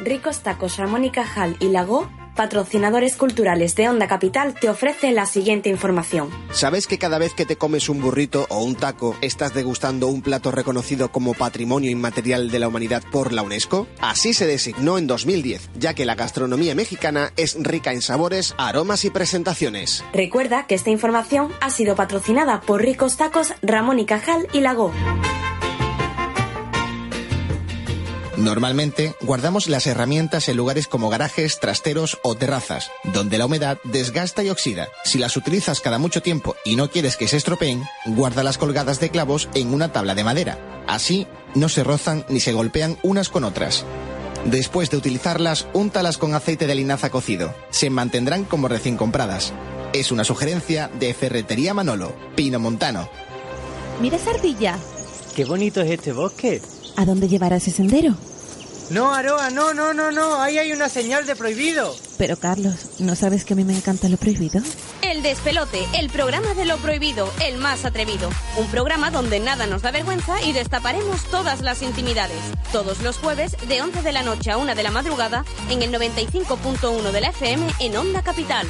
[0.00, 5.26] Ricos Tacos Ramón y Cajal y Lago patrocinadores culturales de Onda Capital, te ofrece la
[5.26, 6.30] siguiente información.
[6.52, 10.22] ¿Sabes que cada vez que te comes un burrito o un taco, estás degustando un
[10.22, 13.88] plato reconocido como Patrimonio Inmaterial de la Humanidad por la UNESCO?
[14.00, 19.04] Así se designó en 2010, ya que la gastronomía mexicana es rica en sabores, aromas
[19.04, 20.04] y presentaciones.
[20.12, 24.92] Recuerda que esta información ha sido patrocinada por Ricos Tacos Ramón y Cajal y Lago.
[28.36, 34.42] Normalmente guardamos las herramientas en lugares como garajes, trasteros o terrazas, donde la humedad desgasta
[34.42, 34.88] y oxida.
[35.04, 39.08] Si las utilizas cada mucho tiempo y no quieres que se estropeen, guárdalas colgadas de
[39.08, 40.58] clavos en una tabla de madera.
[40.86, 43.86] Así no se rozan ni se golpean unas con otras.
[44.44, 47.54] Después de utilizarlas, úntalas con aceite de linaza cocido.
[47.70, 49.54] Se mantendrán como recién compradas.
[49.94, 53.08] Es una sugerencia de Ferretería Manolo, Pino Montano.
[54.00, 54.78] Mira esa ardilla.
[55.34, 56.60] Qué bonito es este bosque.
[56.96, 58.14] ¿A dónde llevará ese sendero?
[58.88, 60.40] No, Aroa, no, no, no, no.
[60.40, 61.94] Ahí hay una señal de prohibido.
[62.18, 64.62] Pero Carlos, ¿no sabes que a mí me encanta lo prohibido?
[65.02, 68.30] El Despelote, el programa de lo prohibido, el más atrevido.
[68.56, 72.38] Un programa donde nada nos da vergüenza y destaparemos todas las intimidades.
[72.72, 75.92] Todos los jueves, de 11 de la noche a 1 de la madrugada, en el
[75.92, 78.66] 95.1 de la FM en Onda Capital.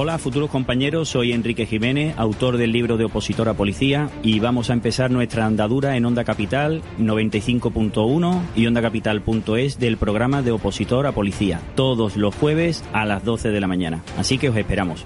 [0.00, 4.70] Hola, futuros compañeros, soy Enrique Jiménez, autor del libro de Opositor a Policía, y vamos
[4.70, 11.10] a empezar nuestra andadura en Onda Capital 95.1 y ondacapital.es del programa de Opositor a
[11.10, 14.04] Policía, todos los jueves a las 12 de la mañana.
[14.16, 15.04] Así que os esperamos.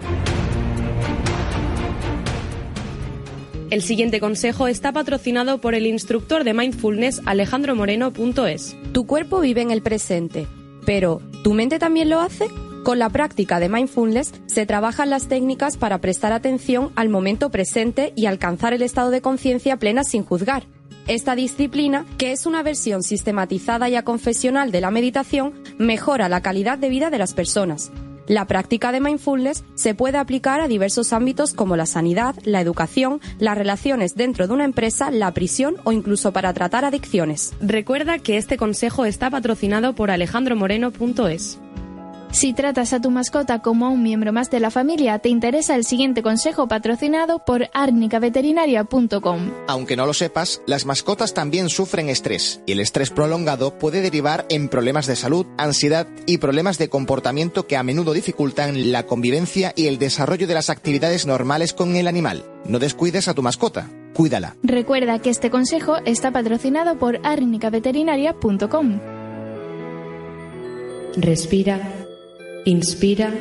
[3.70, 8.76] El siguiente consejo está patrocinado por el instructor de mindfulness alejandromoreno.es.
[8.92, 10.46] Tu cuerpo vive en el presente,
[10.84, 12.44] pero ¿tu mente también lo hace?
[12.82, 18.12] Con la práctica de mindfulness se trabajan las técnicas para prestar atención al momento presente
[18.16, 20.64] y alcanzar el estado de conciencia plena sin juzgar.
[21.06, 26.76] Esta disciplina, que es una versión sistematizada y aconfesional de la meditación, mejora la calidad
[26.76, 27.92] de vida de las personas.
[28.26, 33.20] La práctica de mindfulness se puede aplicar a diversos ámbitos como la sanidad, la educación,
[33.38, 37.52] las relaciones dentro de una empresa, la prisión o incluso para tratar adicciones.
[37.60, 41.58] Recuerda que este consejo está patrocinado por alejandromoreno.es.
[42.32, 45.76] Si tratas a tu mascota como a un miembro más de la familia, te interesa
[45.76, 49.50] el siguiente consejo patrocinado por arnicaveterinaria.com.
[49.68, 54.46] Aunque no lo sepas, las mascotas también sufren estrés y el estrés prolongado puede derivar
[54.48, 59.74] en problemas de salud, ansiedad y problemas de comportamiento que a menudo dificultan la convivencia
[59.76, 62.46] y el desarrollo de las actividades normales con el animal.
[62.64, 64.56] No descuides a tu mascota, cuídala.
[64.62, 69.00] Recuerda que este consejo está patrocinado por arnicaveterinaria.com.
[71.14, 72.01] Respira
[72.64, 73.34] Inspira.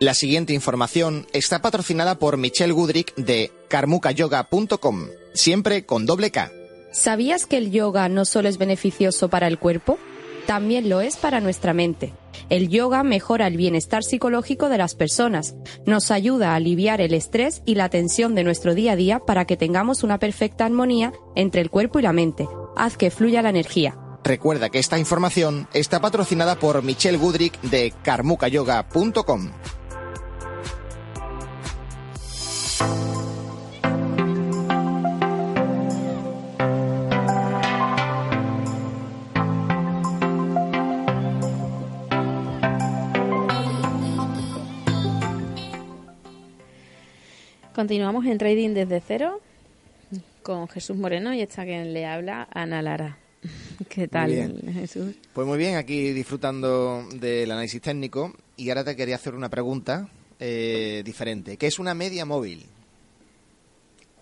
[0.00, 6.50] La siguiente información está patrocinada por Michelle Goodrick de karmukayoga.com, siempre con doble K.
[6.90, 9.98] ¿Sabías que el yoga no solo es beneficioso para el cuerpo?
[10.46, 12.14] También lo es para nuestra mente.
[12.48, 17.62] El yoga mejora el bienestar psicológico de las personas, nos ayuda a aliviar el estrés
[17.66, 21.60] y la tensión de nuestro día a día para que tengamos una perfecta armonía entre
[21.60, 22.48] el cuerpo y la mente.
[22.76, 23.98] Haz que fluya la energía.
[24.24, 29.50] Recuerda que esta información está patrocinada por Michelle Goodrick de karmukayoga.com.
[47.74, 49.40] Continuamos en Trading desde cero
[50.42, 53.23] con Jesús Moreno y esta quien le habla, Ana Lara.
[53.88, 55.14] ¿Qué tal, Jesús?
[55.32, 60.08] Pues muy bien, aquí disfrutando del análisis técnico y ahora te quería hacer una pregunta
[60.38, 61.56] eh, diferente.
[61.56, 62.66] ¿Qué es una media móvil?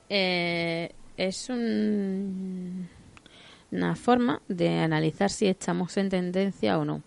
[0.08, 2.88] Eh, es un,
[3.70, 7.02] una forma de analizar si estamos en tendencia o no.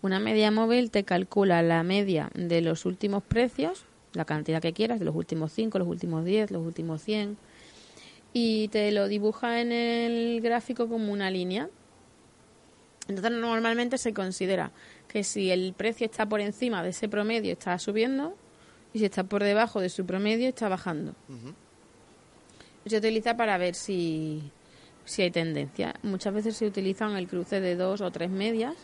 [0.00, 5.00] Una media móvil te calcula la media de los últimos precios, la cantidad que quieras,
[5.00, 7.36] de los últimos 5, los últimos 10, los últimos 100,
[8.40, 11.68] y te lo dibuja en el gráfico como una línea.
[13.08, 14.70] Entonces normalmente se considera
[15.08, 18.36] que si el precio está por encima de ese promedio está subiendo
[18.92, 21.14] y si está por debajo de su promedio está bajando.
[22.86, 24.52] Se utiliza para ver si,
[25.04, 25.94] si hay tendencia.
[26.02, 28.76] Muchas veces se utilizan el cruce de dos o tres medias,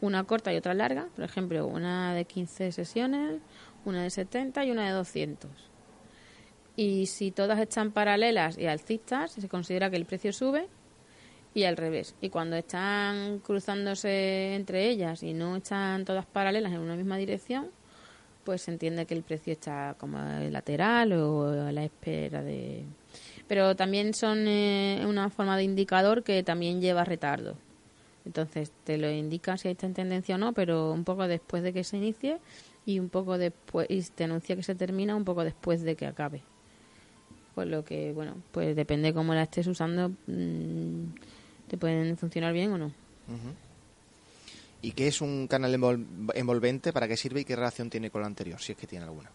[0.00, 3.40] una corta y otra larga, por ejemplo, una de 15 sesiones,
[3.84, 5.73] una de 70 y una de 200
[6.76, 10.66] y si todas están paralelas y alcistas, se considera que el precio sube
[11.54, 12.14] y al revés.
[12.20, 17.70] Y cuando están cruzándose entre ellas y no están todas paralelas en una misma dirección,
[18.42, 20.18] pues se entiende que el precio está como
[20.50, 22.84] lateral o a la espera de...
[23.46, 27.56] Pero también son eh, una forma de indicador que también lleva retardo.
[28.24, 31.72] Entonces te lo indica si está en tendencia o no, pero un poco después de
[31.72, 32.38] que se inicie
[32.86, 36.06] y un poco después y te anuncia que se termina un poco después de que
[36.06, 36.42] acabe.
[37.54, 41.14] Por lo que, bueno, pues depende cómo la estés usando, mm,
[41.68, 42.92] te pueden funcionar bien o no.
[44.82, 45.72] ¿Y qué es un canal
[46.34, 46.92] envolvente?
[46.92, 49.30] ¿Para qué sirve y qué relación tiene con lo anterior, si es que tiene alguna?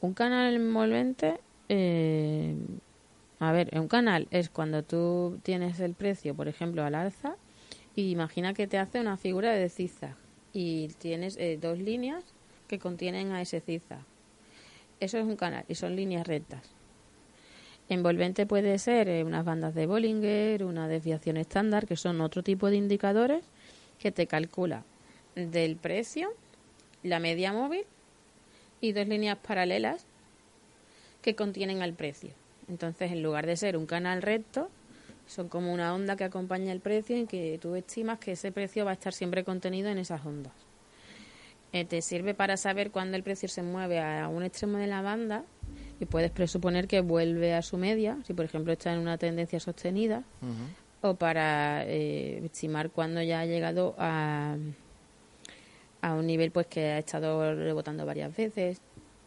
[0.00, 1.34] Un canal envolvente,
[1.68, 2.54] eh,
[3.38, 7.36] A ver, un canal es cuando tú tienes el precio, por ejemplo, al alza,
[7.94, 10.16] y imagina que te hace una figura de zigzag
[10.54, 12.24] y tienes eh, dos líneas
[12.66, 14.00] que contienen a ese zigzag.
[15.00, 16.62] Eso es un canal y son líneas rectas.
[17.88, 22.68] Envolvente puede ser eh, unas bandas de Bollinger, una desviación estándar, que son otro tipo
[22.68, 23.44] de indicadores
[23.98, 24.84] que te calcula
[25.36, 26.30] del precio,
[27.02, 27.84] la media móvil
[28.80, 30.06] y dos líneas paralelas
[31.22, 32.30] que contienen al precio.
[32.68, 34.68] Entonces, en lugar de ser un canal recto,
[35.26, 38.84] son como una onda que acompaña el precio en que tú estimas que ese precio
[38.84, 40.65] va a estar siempre contenido en esas ondas.
[41.76, 45.02] Eh, te sirve para saber cuándo el precio se mueve a un extremo de la
[45.02, 45.44] banda
[46.00, 49.60] y puedes presuponer que vuelve a su media, si por ejemplo está en una tendencia
[49.60, 50.22] sostenida,
[51.02, 54.56] o para eh, estimar cuándo ya ha llegado a,
[56.00, 58.80] a un nivel pues que ha estado rebotando varias veces.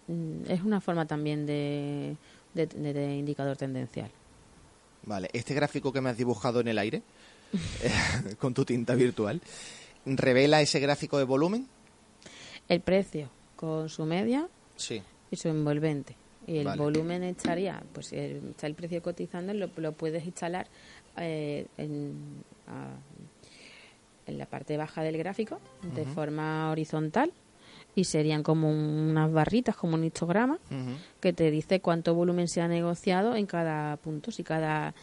[0.08, 2.16] Mm, Es una forma también de,
[2.56, 4.10] de- de- de indicador tendencial.
[5.04, 7.04] Vale, este gráfico que me has dibujado en el aire,
[7.84, 9.40] eh, con tu tinta virtual,
[10.06, 11.68] ¿revela ese gráfico de volumen?
[12.70, 15.02] El precio con su media Sí.
[15.32, 16.16] y su envolvente.
[16.48, 16.82] Y el Vale.
[16.82, 20.68] volumen estaría, pues está el precio cotizando, lo, lo puedes instalar
[21.18, 22.14] eh, en,
[22.68, 22.96] a-
[24.32, 25.60] en la parte baja del gráfico
[25.96, 27.32] de forma horizontal
[27.96, 30.60] y serían como unas barritas, como un histograma,
[31.20, 34.32] que te dice cuánto volumen se ha negociado en cada punto.
[34.32, 34.94] Si cada,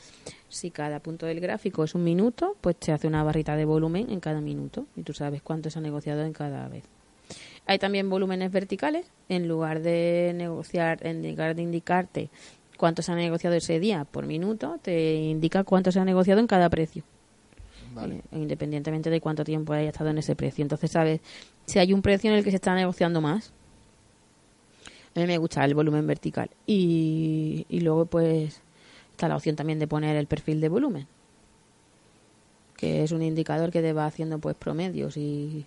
[0.49, 4.11] si cada punto del gráfico es un minuto, pues te hace una barrita de volumen
[4.11, 6.85] en cada minuto y tú sabes cuánto se ha negociado en cada vez.
[7.67, 9.07] Hay también volúmenes verticales.
[9.29, 12.31] En lugar de negociar, en lugar de indicarte
[12.77, 16.47] cuánto se ha negociado ese día por minuto, te indica cuánto se ha negociado en
[16.47, 17.03] cada precio.
[17.95, 18.17] Vale.
[18.17, 20.63] Eh, independientemente de cuánto tiempo haya estado en ese precio.
[20.63, 21.21] Entonces, sabes
[21.65, 23.53] si hay un precio en el que se está negociando más.
[25.15, 26.51] A mí me gusta el volumen vertical.
[26.67, 28.61] Y, y luego, pues,
[29.13, 31.07] está la opción también de poner el perfil de volumen,
[32.77, 35.65] que es un indicador que te va haciendo, pues, promedios y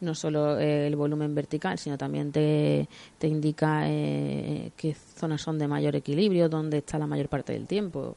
[0.00, 5.58] no solo eh, el volumen vertical, sino también te, te indica eh, qué zonas son
[5.58, 8.16] de mayor equilibrio, dónde está la mayor parte del tiempo.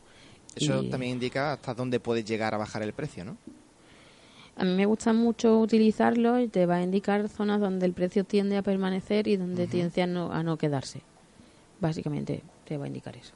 [0.55, 3.37] Eso Y- también indica hasta dónde puedes llegar a bajar el precio, ¿no?
[4.55, 8.23] A mí me gusta mucho utilizarlo y te va a indicar zonas donde el precio
[8.23, 11.01] tiende a permanecer y donde tiende a no, a no quedarse.
[11.79, 13.33] Básicamente te va a indicar eso.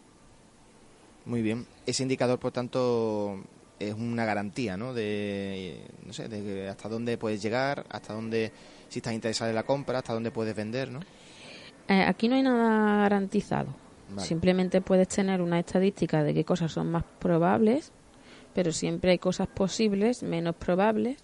[1.25, 1.65] Muy bien.
[1.86, 3.38] Ese indicador, por tanto,
[3.89, 4.94] es una garantía, ¿no?
[4.94, 8.52] De, no sé, de hasta dónde puedes llegar, hasta dónde,
[8.89, 11.00] si estás interesado en la compra, hasta dónde puedes vender, ¿no?
[11.88, 13.74] Eh, aquí no hay nada garantizado.
[14.10, 14.28] Vale.
[14.28, 17.91] Simplemente puedes tener una estadística de qué cosas son más probables,
[18.54, 21.17] pero siempre hay cosas posibles, menos probables,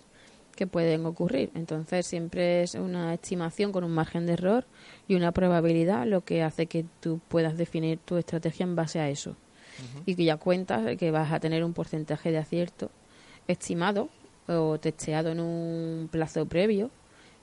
[0.57, 1.51] que pueden ocurrir.
[1.53, 4.65] Entonces siempre es una estimación con un margen de error
[5.07, 9.09] y una probabilidad lo que hace que tú puedas definir tu estrategia en base a
[9.09, 9.37] eso.
[10.05, 12.89] Y que ya cuentas que vas a tener un porcentaje de acierto
[13.47, 14.09] estimado
[14.47, 16.89] o testeado en un plazo previo,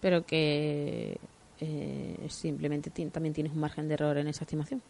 [0.01, 1.19] pero que
[1.61, 4.83] eh, simplemente también tienes un margen de error en esa estimación.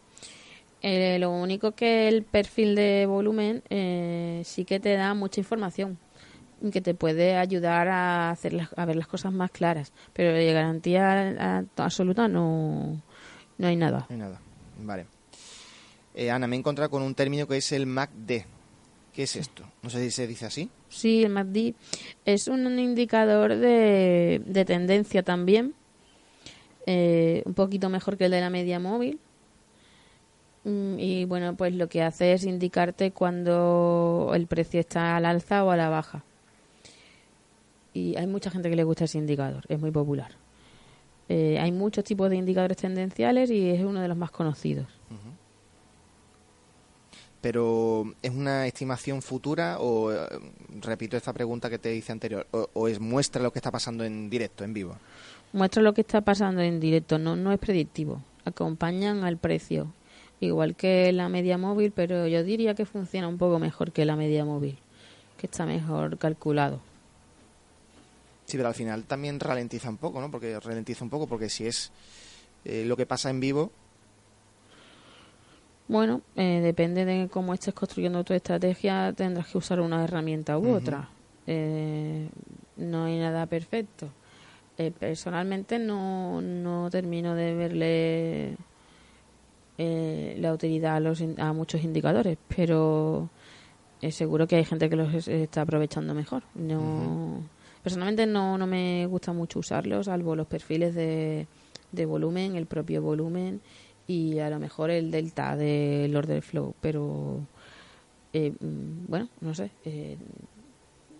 [0.81, 5.97] Eh, lo único que el perfil de volumen eh, sí que te da mucha información
[6.71, 10.51] que te puede ayudar a hacer las- a ver las cosas más claras, pero de
[10.53, 13.01] garantía absoluta no,
[13.57, 14.05] no hay nada.
[14.09, 14.41] No hay nada.
[14.79, 15.05] Vale.
[16.15, 18.45] Eh, Ana, me he encontrado con un término que es el MACD.
[19.13, 19.63] ¿Qué es esto?
[19.81, 20.69] No sé si se dice así.
[20.89, 21.73] Sí, el MACD
[22.25, 25.73] es un indicador de, de tendencia también,
[26.85, 29.19] eh, un poquito mejor que el de la media móvil.
[30.65, 35.63] Mm, Y bueno, pues lo que hace es indicarte cuando el precio está al alza
[35.63, 36.23] o a la baja.
[37.93, 40.31] Y hay mucha gente que le gusta ese indicador, es muy popular.
[41.29, 44.87] Eh, hay muchos tipos de indicadores tendenciales y es uno de los más conocidos.
[47.45, 50.17] Pero ¿es una estimación futura o, eh,
[50.81, 54.03] repito esta pregunta que te hice anterior, o, o es muestra lo que está pasando
[54.03, 54.97] en directo, en vivo?
[55.53, 59.93] muestra lo que está pasando en directo, no, no es predictivo, acompañan al precio,
[60.39, 64.15] igual que la media móvil, pero yo diría que funciona un poco mejor que la
[64.15, 64.79] media móvil,
[65.37, 66.79] que está mejor calculado.
[68.45, 70.31] Sí, pero al final también ralentiza un poco, ¿no?
[70.31, 71.91] Porque ralentiza un poco porque si es
[72.65, 73.71] eh, lo que pasa en vivo,
[75.87, 80.73] Bueno, eh, depende de cómo estés construyendo tu estrategia, tendrás que usar una herramienta u
[80.73, 81.09] otra.
[81.47, 82.27] Eh,
[82.77, 84.09] no hay nada perfecto.
[84.77, 88.57] Eh, personalmente no, no termino de verle
[89.77, 93.29] eh, la utilidad a, los, in- a muchos indicadores, pero
[94.01, 96.43] eh, seguro que hay gente que los es- está aprovechando mejor.
[96.55, 97.41] No,
[97.83, 101.45] Personalmente no, no me gusta mucho usarlos, salvo los perfiles de,
[101.91, 103.61] de volumen, el propio volumen
[104.07, 107.39] y a lo mejor el delta del order flow, pero
[108.33, 110.17] eh, mm, bueno, no sé, eh,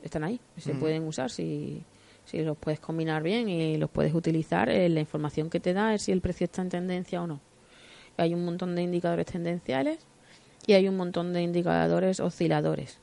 [0.04, 0.80] están ahí, se Ujú.
[0.82, 1.84] pueden usar si,
[2.26, 4.70] si los puedes combinar bien y los puedes utilizar.
[4.70, 7.40] eh, la información que te da es si el precio está en tendencia o no.
[8.18, 10.00] Hay un montón de indicadores tendenciales
[10.68, 12.98] y hay un montón de indicadores osciladores,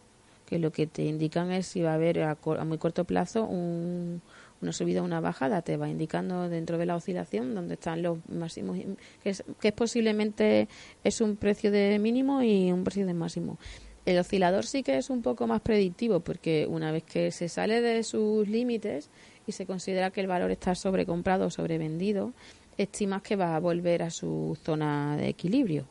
[0.46, 3.44] que lo que te indican es si va a haber a, a muy corto plazo
[3.44, 4.20] un-
[4.62, 8.18] una subida o una bajada, te va indicando dentro de la oscilación donde están los
[8.28, 8.78] máximos,
[9.22, 9.42] que es,
[9.74, 10.68] posiblemente
[11.04, 13.58] es un precio de mínimo y un precio de máximo.
[14.06, 17.80] El oscilador sí que es un poco más predictivo porque una vez que se sale
[17.80, 19.10] de sus límites
[19.46, 22.32] y se considera que el valor está sobrecomprado o sobrevendido,
[22.78, 25.86] estimas que va a volver a su zona de equilibrio.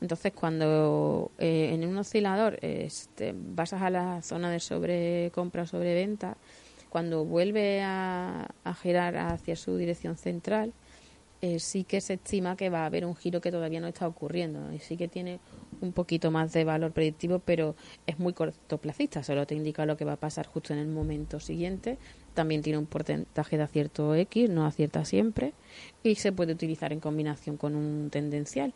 [0.00, 6.36] Entonces, cuando eh, en un oscilador este, basas a la zona de sobrecompra o sobreventa,
[6.96, 8.48] cuando vuelve a,
[8.80, 10.72] girar hacia su dirección central,
[11.42, 14.08] eh, sí que se estima que va a haber un giro que todavía no está
[14.08, 15.38] ocurriendo y sí que tiene
[15.82, 17.76] un poquito más de valor predictivo, pero
[18.06, 21.38] es muy cortoplacista, solo te indica lo que va a pasar justo en el momento
[21.38, 21.98] siguiente.
[22.32, 25.52] También tiene un porcentaje de acierto X, no acierta siempre,
[26.02, 28.72] y se puede utilizar en combinación con un tendencial.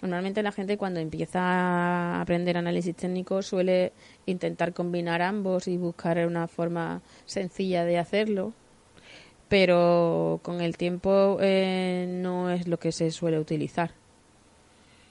[0.00, 3.92] Normalmente la gente cuando empieza a aprender análisis técnico suele
[4.26, 8.52] intentar combinar ambos y buscar una forma sencilla de hacerlo,
[9.48, 13.90] pero con el tiempo eh, no es lo que se suele utilizar.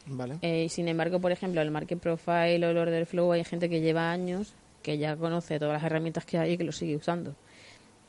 [0.06, 0.38] Vale.
[0.42, 3.82] Eh, sin embargo, por ejemplo, el Market Profile o el Order Flow, hay gente que
[3.82, 7.36] lleva años que ya conoce todas las herramientas que hay y que lo sigue usando,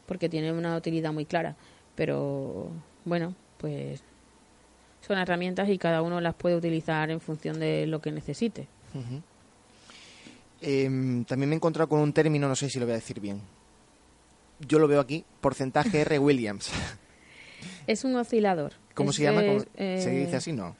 [0.07, 1.57] porque tiene una utilidad muy clara.
[1.97, 2.69] Pero
[3.05, 4.01] bueno, pues
[5.09, 8.69] son herramientas y cada uno las puede utilizar en función de lo que necesite.
[10.61, 13.21] Em, también me he encontrado con un término, no sé si lo voy a decir
[13.21, 13.41] bien.
[14.67, 16.19] Yo lo veo aquí, porcentaje R.
[16.19, 16.71] Williams.
[17.89, 18.73] Es un oscilador.
[18.95, 19.43] ¿Cómo Es, se llama?
[19.45, 20.53] ¿Cómo- eh, ¿Se dice así?
[20.53, 20.77] No.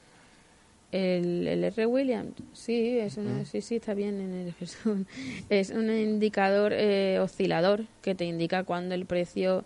[0.91, 1.85] El, el R.
[1.87, 4.21] Williams, sí, es una- sí, sí, está bien.
[4.21, 5.07] En el, es, un,
[5.49, 9.65] es un indicador eh, oscilador que te indica cuando el precio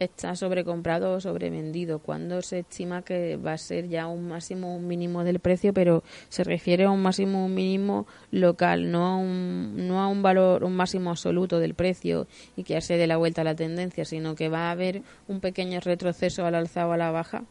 [0.00, 4.76] está sobrecomprado o sobrevendido, cuando se estima que va a ser ya un máximo o
[4.76, 9.06] un mínimo del precio, pero se refiere a un máximo o un mínimo local, no
[9.06, 12.26] a un, no a un valor, un máximo absoluto del precio
[12.56, 15.02] y que ya se dé la vuelta a la tendencia, sino que va a haber
[15.28, 17.44] un pequeño retroceso al alza o a la baja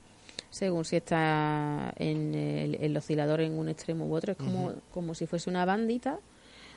[0.49, 4.31] según si está en el, el oscilador en un extremo u otro.
[4.31, 6.19] Es como, como si fuese una bandita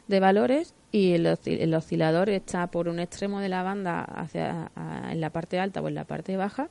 [0.09, 4.71] de valores y el, oscil- el oscilador está por un extremo de la banda hacia
[4.75, 6.69] a- en la parte alta o en la parte baja.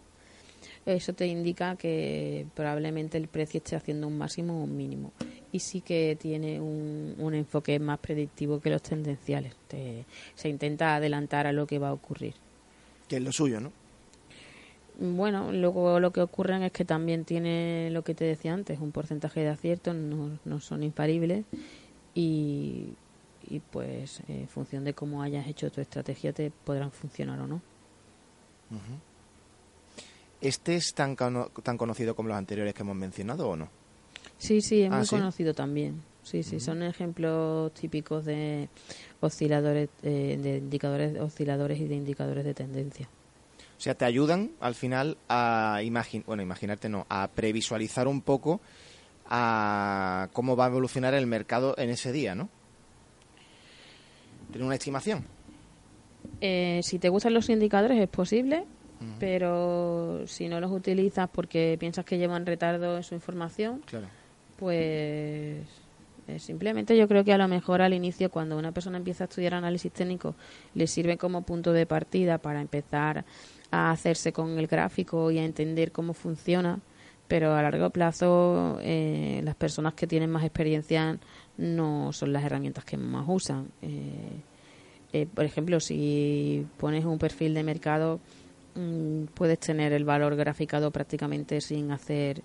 [0.86, 5.11] Eso te indica que probablemente el precio esté haciendo un máximo o un mínimo.
[5.51, 9.53] Y sí que tiene un, un enfoque más predictivo que los tendenciales.
[9.67, 10.05] Te-
[10.36, 12.34] se intenta adelantar a lo que va a ocurrir.
[13.07, 13.71] Que es lo suyo, ¿no?
[14.99, 18.91] Bueno, luego lo que ocurre es que también tiene lo que te decía antes, un
[18.91, 21.43] porcentaje de aciertos, no, no son infalibles
[22.13, 22.89] y,
[23.51, 27.61] y pues en función de cómo hayas hecho tu estrategia te podrán funcionar o no.
[30.39, 33.67] ¿Este es tan, tan conocido como los anteriores que hemos mencionado o no?
[34.37, 35.15] Sí, sí, es Ah, muy ¿sí?
[35.15, 36.01] conocido también.
[36.23, 38.69] Sí, sí, son ejemplos típicos de
[39.21, 43.07] osciladores, eh, de indicadores osciladores y de indicadores de tendencia.
[43.77, 48.61] O sea, te ayudan al final a imagin bueno, imaginarte no, a previsualizar un poco
[49.27, 52.49] a cómo va a evolucionar el mercado en ese día, ¿no?
[54.51, 55.23] Tiene una estimación.
[56.39, 58.63] Eh, si te gustan los indicadores es posible,
[59.19, 64.05] pero si no los utilizas porque piensas que llevan retardo en su información, Claro.
[64.59, 65.57] pues
[66.27, 69.27] eh, simplemente yo creo que a lo mejor al inicio cuando una persona empieza a
[69.27, 70.35] estudiar análisis técnico
[70.75, 73.25] le sirve como punto de partida para empezar
[73.71, 76.79] a hacerse con el gráfico y a entender cómo funciona,
[77.32, 81.17] pero a largo plazo eh, las personas que tienen más experiencia
[81.55, 83.69] no son las herramientas que más usan.
[83.82, 84.41] Eh,
[85.13, 88.19] eh, por ejemplo, si pones un perfil de mercado,
[88.75, 92.43] mm, puedes tener el valor graficado prácticamente sin hacer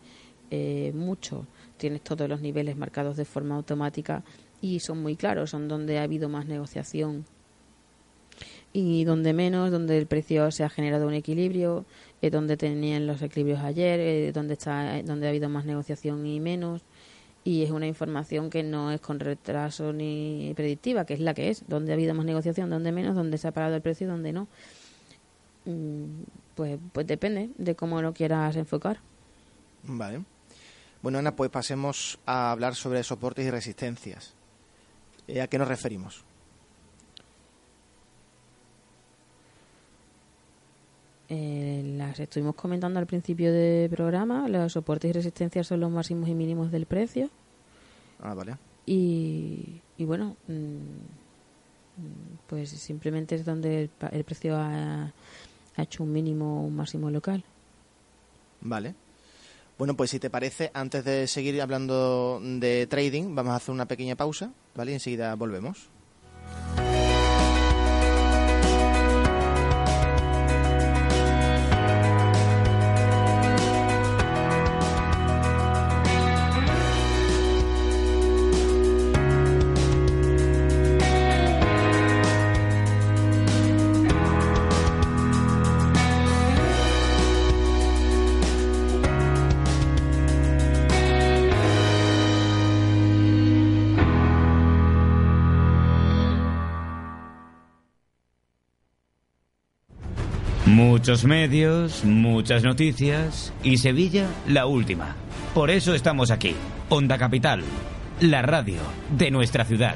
[0.53, 1.49] eh, mucho.
[1.79, 4.23] Tienes todos los niveles marcados de forma automática
[4.61, 7.25] y son muy claros, son donde ha habido más negociación
[8.79, 11.87] y donde menos, donde el precio se ha generado un equilibrio,
[12.21, 16.41] eh, donde tenían los equilibrios ayer, eh, donde está, donde ha habido más negociación y
[16.41, 16.83] menos
[17.43, 21.49] y es una información que no es con retraso ni predictiva, que es la que
[21.49, 24.11] es, donde ha habido más negociación, donde menos, donde se ha parado el precio y
[24.11, 24.47] donde no.
[25.65, 26.25] Mm,
[26.55, 28.99] Pues, pues depende de cómo lo quieras enfocar.
[29.85, 30.23] Vale.
[31.01, 34.35] Bueno, Ana, pues pasemos a hablar sobre soportes y resistencias.
[35.27, 36.26] Eh, ¿A qué nos referimos?
[41.29, 44.49] Eh, las estuvimos comentando al principio del programa.
[44.49, 47.31] Los soportes y resistencias son los máximos y mínimos del precio.
[48.21, 48.57] Ah, vale.
[48.87, 55.13] Y, y bueno, mm, pues simplemente es donde el, el precio ha,
[55.77, 57.45] ha hecho un mínimo o un máximo local.
[58.61, 58.95] Vale.
[59.79, 63.87] Bueno, pues si te parece, antes de seguir hablando de trading, vamos a hacer una
[63.87, 64.93] pequeña pausa, ¿vale?
[64.93, 65.91] Y enseguida volvemos.
[101.07, 105.15] Muchos medios, muchas noticias y Sevilla la última.
[105.55, 106.53] Por eso estamos aquí.
[106.89, 107.63] Onda Capital,
[108.23, 108.81] la radio
[109.17, 109.95] de nuestra ciudad.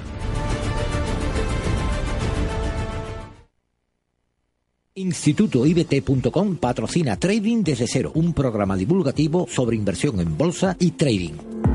[4.95, 11.70] InstitutoIBT.com patrocina Trading desde cero, un programa divulgativo sobre inversión en bolsa y trading.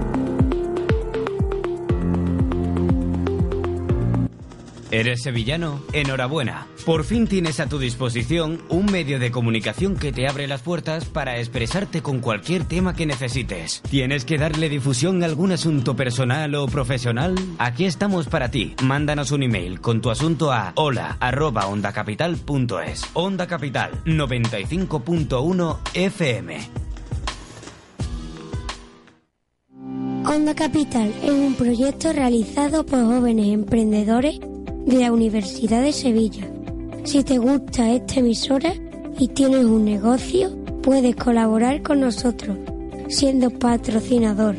[4.96, 5.82] ¿Eres sevillano?
[5.91, 6.68] Enhorabuena.
[6.86, 11.04] Por fin tienes a tu disposición un medio de comunicación que te abre las puertas
[11.04, 13.82] para expresarte con cualquier tema que necesites.
[13.89, 17.36] ¿Tienes que darle difusión a algún asunto personal o profesional?
[17.58, 18.74] Aquí estamos para ti.
[18.84, 23.02] Mándanos un email con tu asunto a hola@ondacapital.es.
[23.16, 26.58] Onda Capital 95.1 FM.
[30.26, 34.39] Onda Capital es un proyecto realizado por jóvenes emprendedores
[34.86, 36.47] de la Universidad de Sevilla.
[37.03, 38.73] Si te gusta esta emisora
[39.17, 42.57] y tienes un negocio, puedes colaborar con nosotros
[43.09, 44.55] siendo patrocinador.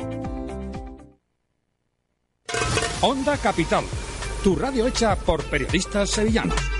[3.00, 3.84] Onda Capital,
[4.44, 6.71] tu radio hecha por periodistas sevillanos.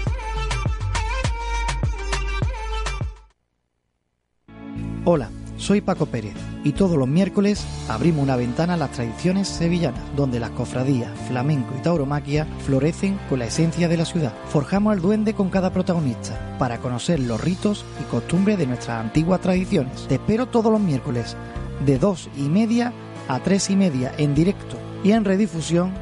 [5.05, 10.00] Hola, soy Paco Pérez y todos los miércoles abrimos una ventana a las tradiciones sevillanas,
[10.14, 14.32] donde las cofradías, flamenco y tauromaquia florecen con la esencia de la ciudad.
[14.50, 19.40] Forjamos el duende con cada protagonista para conocer los ritos y costumbres de nuestras antiguas
[19.40, 20.07] tradiciones.
[20.07, 21.36] Te espero todos los miércoles
[21.84, 22.92] de dos y media
[23.26, 25.92] a tres y media en directo y en redifusión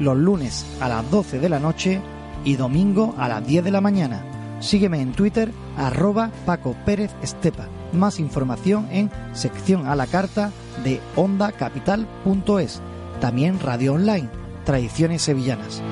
[0.00, 2.02] los lunes a las 12 de la noche
[2.44, 4.22] y domingo a las 10 de la mañana.
[4.60, 7.79] Sígueme en Twitter, arroba Paco Pérez Estepa.
[7.92, 10.52] Más información en sección a la carta
[10.84, 12.80] de ondacapital.es.
[13.20, 14.28] También radio online,
[14.64, 15.82] Tradiciones Sevillanas.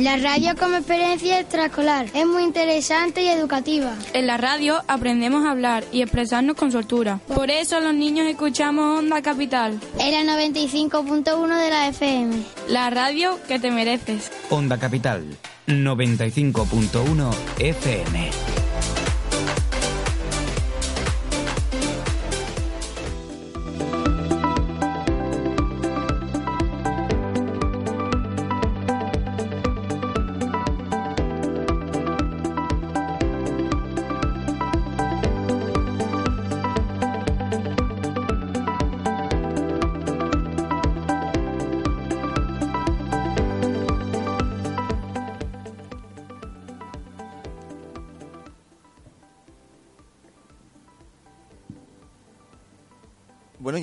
[0.00, 3.94] La radio como experiencia extraescolar es muy interesante y educativa.
[4.14, 7.20] En la radio aprendemos a hablar y expresarnos con soltura.
[7.28, 9.78] Por eso los niños escuchamos Onda Capital.
[9.98, 12.34] Era 95.1 de la FM.
[12.68, 14.32] La radio que te mereces.
[14.48, 15.22] Onda Capital
[15.66, 18.30] 95.1 FM.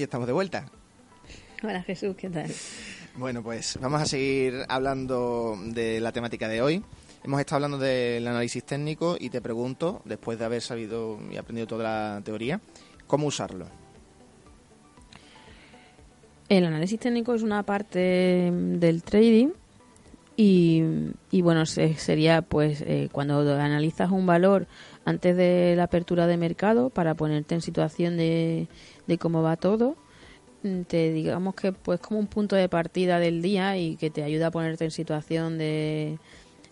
[0.07, 0.65] Estamos de vuelta.
[1.63, 2.51] Hola Jesús, ¿qué tal?
[3.15, 6.83] Bueno, pues vamos a seguir hablando de la temática de hoy.
[7.23, 11.67] Hemos estado hablando del análisis técnico y te pregunto, después de haber sabido y aprendido
[11.67, 11.83] toda
[12.15, 12.61] la teoría,
[13.07, 13.65] ¿cómo usarlo?
[16.49, 19.49] El análisis técnico es una parte del trading
[20.37, 20.83] y,
[21.31, 24.67] y bueno, se- sería pues eh, cuando analizas un valor
[25.07, 28.67] antes de la apertura de mercado para ponerte en situación de,
[29.07, 29.95] de cómo va todo,
[30.63, 34.21] mm, te digamos que pues como un punto de partida del día y que te
[34.23, 36.19] ayuda a ponerte en situación de,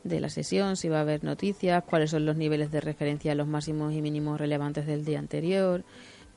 [0.04, 3.48] de la sesión, si va a haber noticias, cuáles son los niveles de referencia, los
[3.48, 5.86] máximos y mínimos relevantes del día anterior,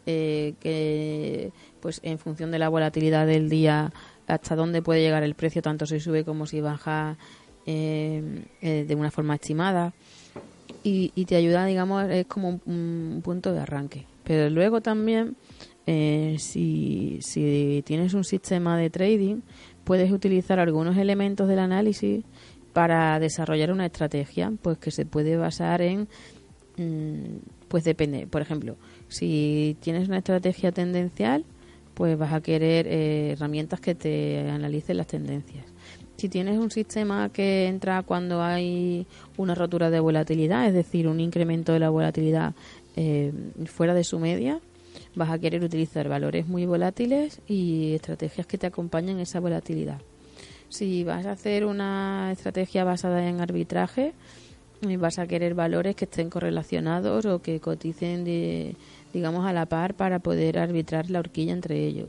[0.07, 3.93] eh, que pues en función de la volatilidad del día
[4.29, 7.19] hasta dónde puede llegar el precio tanto si sube como si baja
[7.67, 9.95] eh, eh, de una forma estimada
[10.83, 15.37] y, y te ayuda digamos es como un, un punto de arranque pero luego también
[15.91, 19.41] eh, si, si tienes un sistema de trading,
[19.85, 22.27] puedes utilizar algunos elementos del análisis
[22.75, 26.07] para desarrollar una estrategia, pues que se puede basar en,
[26.77, 28.77] mm, pues depende, por ejemplo,
[29.09, 31.47] si tienes una estrategia tendencial,
[31.95, 35.65] pues vas a querer eh, herramientas que te analicen las tendencias.
[36.19, 39.07] Si tienes un sistema que entra cuando hay
[39.37, 42.55] una rotura de volatilidad, es decir, un incremento de la volatilidad
[42.97, 43.33] eh,
[43.67, 44.59] fuera de su media,
[45.15, 50.01] vas a querer utilizar valores muy volátiles y estrategias que te acompañen esa volatilidad.
[50.69, 54.13] Si vas a hacer una estrategia basada en arbitraje,
[54.89, 58.75] eh, vas a querer valores que estén correlacionados o que coticen, de,
[59.15, 62.09] digamos, a la par para poder arbitrar la horquilla entre ellos.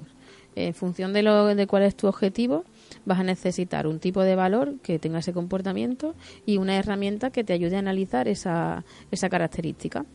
[0.55, 2.65] En función de, lo, de cuál es tu objetivo,
[3.05, 6.15] vas a necesitar un tipo de valor que tenga ese comportamiento
[6.45, 10.05] y una herramienta que te ayude a analizar esa, esa característica.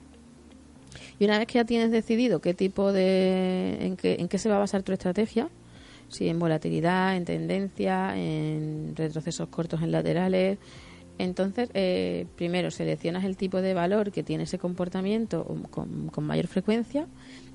[1.18, 4.48] Y una vez que ya tienes decidido qué tipo de, en qué, en qué se
[4.48, 5.48] va a basar tu estrategia,
[6.08, 10.58] si en volatilidad, en tendencia, en retrocesos cortos en laterales,
[11.18, 16.48] entonces eh, primero seleccionas el tipo de valor que tiene ese comportamiento con, con mayor
[16.48, 17.06] frecuencia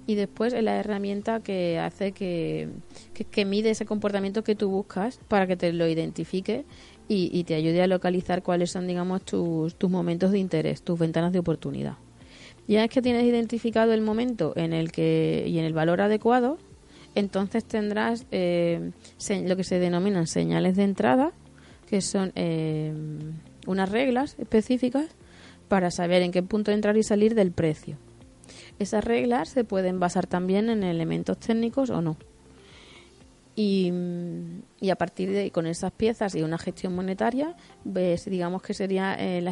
[0.09, 2.67] y después la herramienta que hace que,
[3.29, 6.65] que, mide ese comportamiento que tú buscas para que te lo identifique
[7.07, 10.97] y, y te ayude a localizar cuáles son, digamos, tus, tus momentos de interés, tus
[10.97, 11.97] ventanas de oportunidad.
[12.67, 16.57] Ya es que tienes identificado el momento en el que y en el valor adecuado,
[17.13, 18.89] entonces tendrás eh,
[19.45, 21.33] lo que se denominan señales de entrada,
[21.87, 22.95] que son eh,
[23.67, 25.05] unas reglas específicas
[25.67, 27.97] para saber en qué punto entrar y salir del precio.
[28.79, 32.17] Esas reglas se pueden basar también en elementos técnicos o no.
[33.55, 33.91] Y,
[34.89, 39.43] a partir de con esas piezas y una gestión monetaria, ves, digamos que sería eh,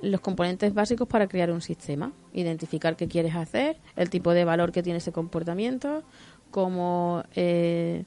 [0.00, 2.12] los componentes básicos para crear un sistema.
[2.32, 6.04] Identificar qué quieres hacer, el tipo de valor que tiene ese comportamiento,
[6.50, 8.04] cómo eh,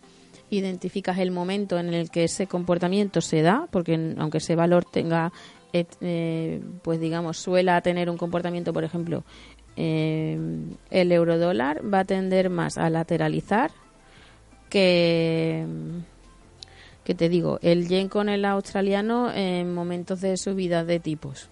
[0.49, 5.31] identificas el momento en el que ese comportamiento se da, porque aunque ese valor tenga,
[5.73, 9.23] eh, eh, pues digamos, suela tener un comportamiento, por ejemplo,
[9.79, 13.71] el euro dólar va a tender más a lateralizar
[14.69, 15.65] que
[17.09, 21.49] que te digo, el yen con el australiano en momentos de subida de tipos.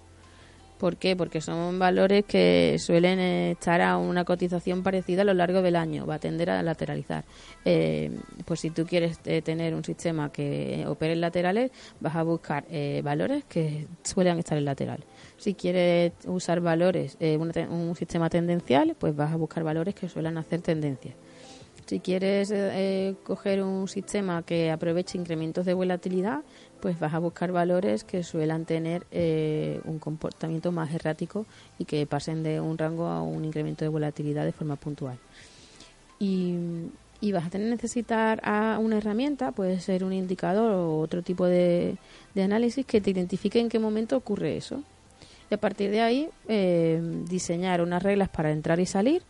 [0.78, 1.16] ¿Por qué?
[1.16, 6.06] Porque son valores que suelen estar a una cotización parecida a lo largo del año,
[6.06, 7.24] va a tender a lateralizar.
[7.66, 8.12] Eh,
[8.46, 12.64] pues si tú quieres eh, tener un sistema que opere en laterales, vas a buscar
[12.70, 15.04] eh, valores que suelen estar en lateral.
[15.38, 20.38] Si quieres usar valores, un, un sistema tendencial, pues vas a buscar valores que suelen
[20.38, 21.16] hacer tendencias.
[21.88, 22.54] Si quieres
[23.24, 26.42] coger un sistema que aproveche incrementos de volatilidad,
[26.82, 31.46] pues vas a buscar valores que suelan tener eh, un comportamiento más errático
[31.80, 35.18] y que pasen de un rango a un incremento de volatilidad de forma puntual.
[36.20, 36.56] Y,
[37.32, 41.98] vas a tener necesitar a una herramienta, puede ser un indicador o otro tipo de,
[42.36, 44.84] análisis que te identifique en qué momento ocurre eso.
[45.50, 49.24] Y a partir de ahí, eh, diseñar unas reglas para entrar y salir,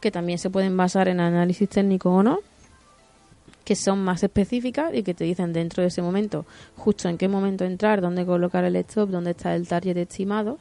[0.00, 2.40] que también se pueden basar en análisis técnico o no,
[3.66, 7.26] que son más específicas y que te dicen dentro de ese momento justo en qué
[7.26, 10.58] momento entrar, dónde colocar el stop, dónde está el target estimado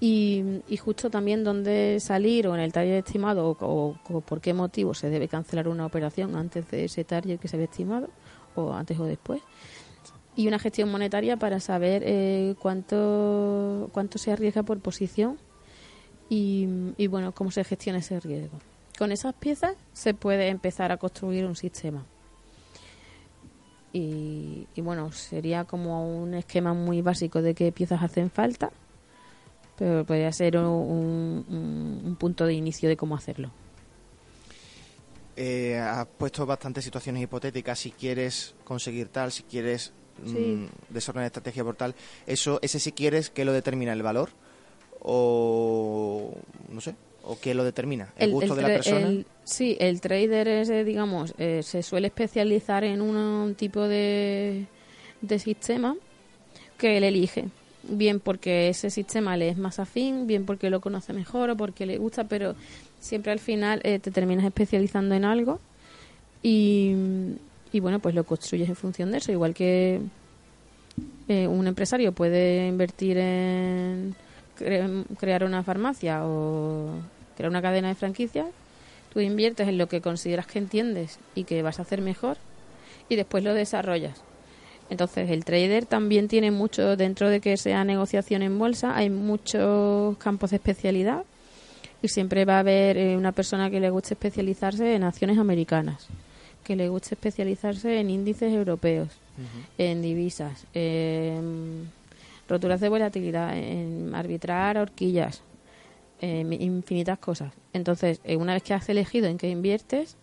[0.00, 5.08] y, justo también dónde salir o en el target estimado o, por qué motivo se
[5.08, 8.10] debe cancelar una operación antes de ese target que se había estimado
[8.54, 9.40] o antes o después
[10.36, 15.38] y una gestión monetaria para saber eh, cuánto cuánto se arriesga por posición
[16.28, 18.58] y, y bueno cómo se gestiona ese riesgo.
[18.98, 22.04] Con esas piezas se puede empezar a construir un sistema.
[23.96, 28.72] Y, bueno, sería como un esquema muy básico de qué piezas hacen falta,
[29.76, 33.52] pero podría ser un, punto de inicio de cómo hacerlo.
[35.36, 37.78] Eh, has puesto bastantes situaciones hipotéticas.
[37.78, 41.94] Si quieres conseguir tal, si quieres mm, desarrollar estrategia por tal,
[42.26, 44.30] eso, ese si quieres, ¿qué lo determina el valor?
[45.00, 46.32] O
[46.70, 46.94] no sé,
[47.26, 48.12] ¿O qué lo determina?
[48.18, 49.24] ¿El, gusto de la persona?
[49.44, 54.66] sí, el trader es, digamos, eh, se suele especializar en un, tipo de,
[55.22, 55.96] de sistema
[56.76, 57.46] que él elige.
[57.82, 61.86] Bien porque ese sistema le es más afín, bien porque lo conoce mejor o porque
[61.86, 62.54] le gusta, pero
[63.00, 65.60] siempre al final eh, te terminas especializando en algo
[66.42, 66.94] y,
[67.74, 69.32] y, bueno, pues lo construyes en función de eso.
[69.32, 70.00] Igual que
[71.28, 74.14] un empresario puede invertir en
[75.18, 76.90] crear una farmacia o
[77.36, 78.46] crear una cadena de franquicias,
[79.12, 82.36] tú inviertes en lo que consideras que entiendes y que vas a hacer mejor
[83.08, 84.22] y después lo desarrollas.
[84.90, 90.16] Entonces, el trader también tiene mucho, dentro de que sea negociación en bolsa, hay muchos
[90.18, 91.24] campos de especialidad
[92.02, 96.06] Y siempre va a haber eh, una persona que le guste especializarse en acciones americanas,
[96.64, 99.10] que le guste especializarse en índices europeos,
[99.78, 101.90] en divisas, en
[102.48, 105.42] roturas de volatilidad, en arbitrar horquillas,
[106.20, 107.52] en infinitas cosas.
[107.72, 110.16] Entonces, eh, una vez que has elegido en qué inviertes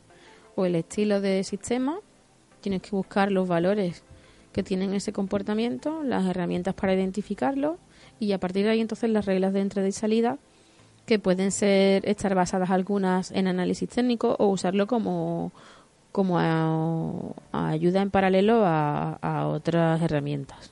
[0.55, 1.99] o el estilo de sistema,
[2.61, 4.03] tienes que buscar los valores
[4.51, 7.77] que tienen ese comportamiento, las herramientas para identificarlo
[8.19, 10.37] y a partir de ahí entonces las reglas de entrada y salida
[11.05, 15.51] que pueden ser estar basadas algunas en análisis técnico o usarlo como
[16.11, 20.71] como a, ayuda en paralelo a, otras herramientas.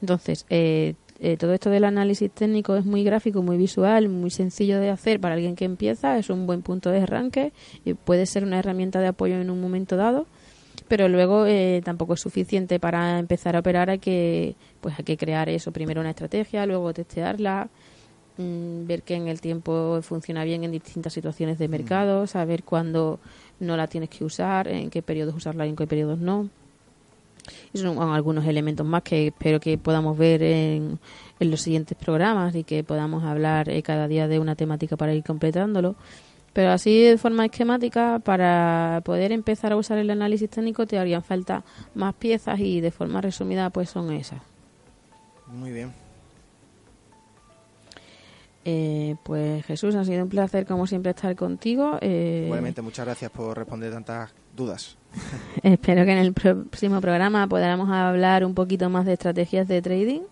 [0.00, 4.80] Entonces, eh, eh, todo esto del análisis técnico es muy gráfico, muy visual, muy sencillo
[4.80, 7.52] de hacer para alguien que empieza, es un buen punto de arranque
[7.84, 10.26] y puede ser una herramienta de apoyo en un momento dado
[10.88, 15.16] pero luego eh, tampoco es suficiente para empezar a operar hay que pues hay que
[15.16, 17.68] crear eso primero una estrategia luego testearla
[18.36, 23.18] mm, ver que en el tiempo funciona bien en distintas situaciones de mercado saber cuándo
[23.60, 26.48] no la tienes que usar en qué periodos usarla y en qué periodos no
[27.72, 30.98] y son algunos elementos más que espero que podamos ver en,
[31.40, 35.14] en los siguientes programas y que podamos hablar eh, cada día de una temática para
[35.14, 35.94] ir completándolo
[36.54, 41.22] pero así de forma esquemática, para poder empezar a usar el análisis técnico te harían
[41.22, 44.40] falta más piezas y de forma resumida pues son esas.
[45.48, 46.03] Muy bien.
[48.64, 51.98] Eh, pues Jesús, ha sido un placer como siempre estar contigo.
[52.00, 54.96] Eh, Igualmente, muchas gracias por responder tantas dudas.
[55.62, 60.22] espero que en el próximo programa podamos hablar un poquito más de estrategias de trading.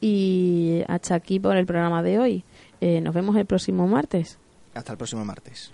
[0.00, 2.44] Y hasta aquí por el programa de hoy.
[2.80, 4.38] Eh, nos vemos el próximo martes.
[4.72, 5.72] Hasta el próximo martes.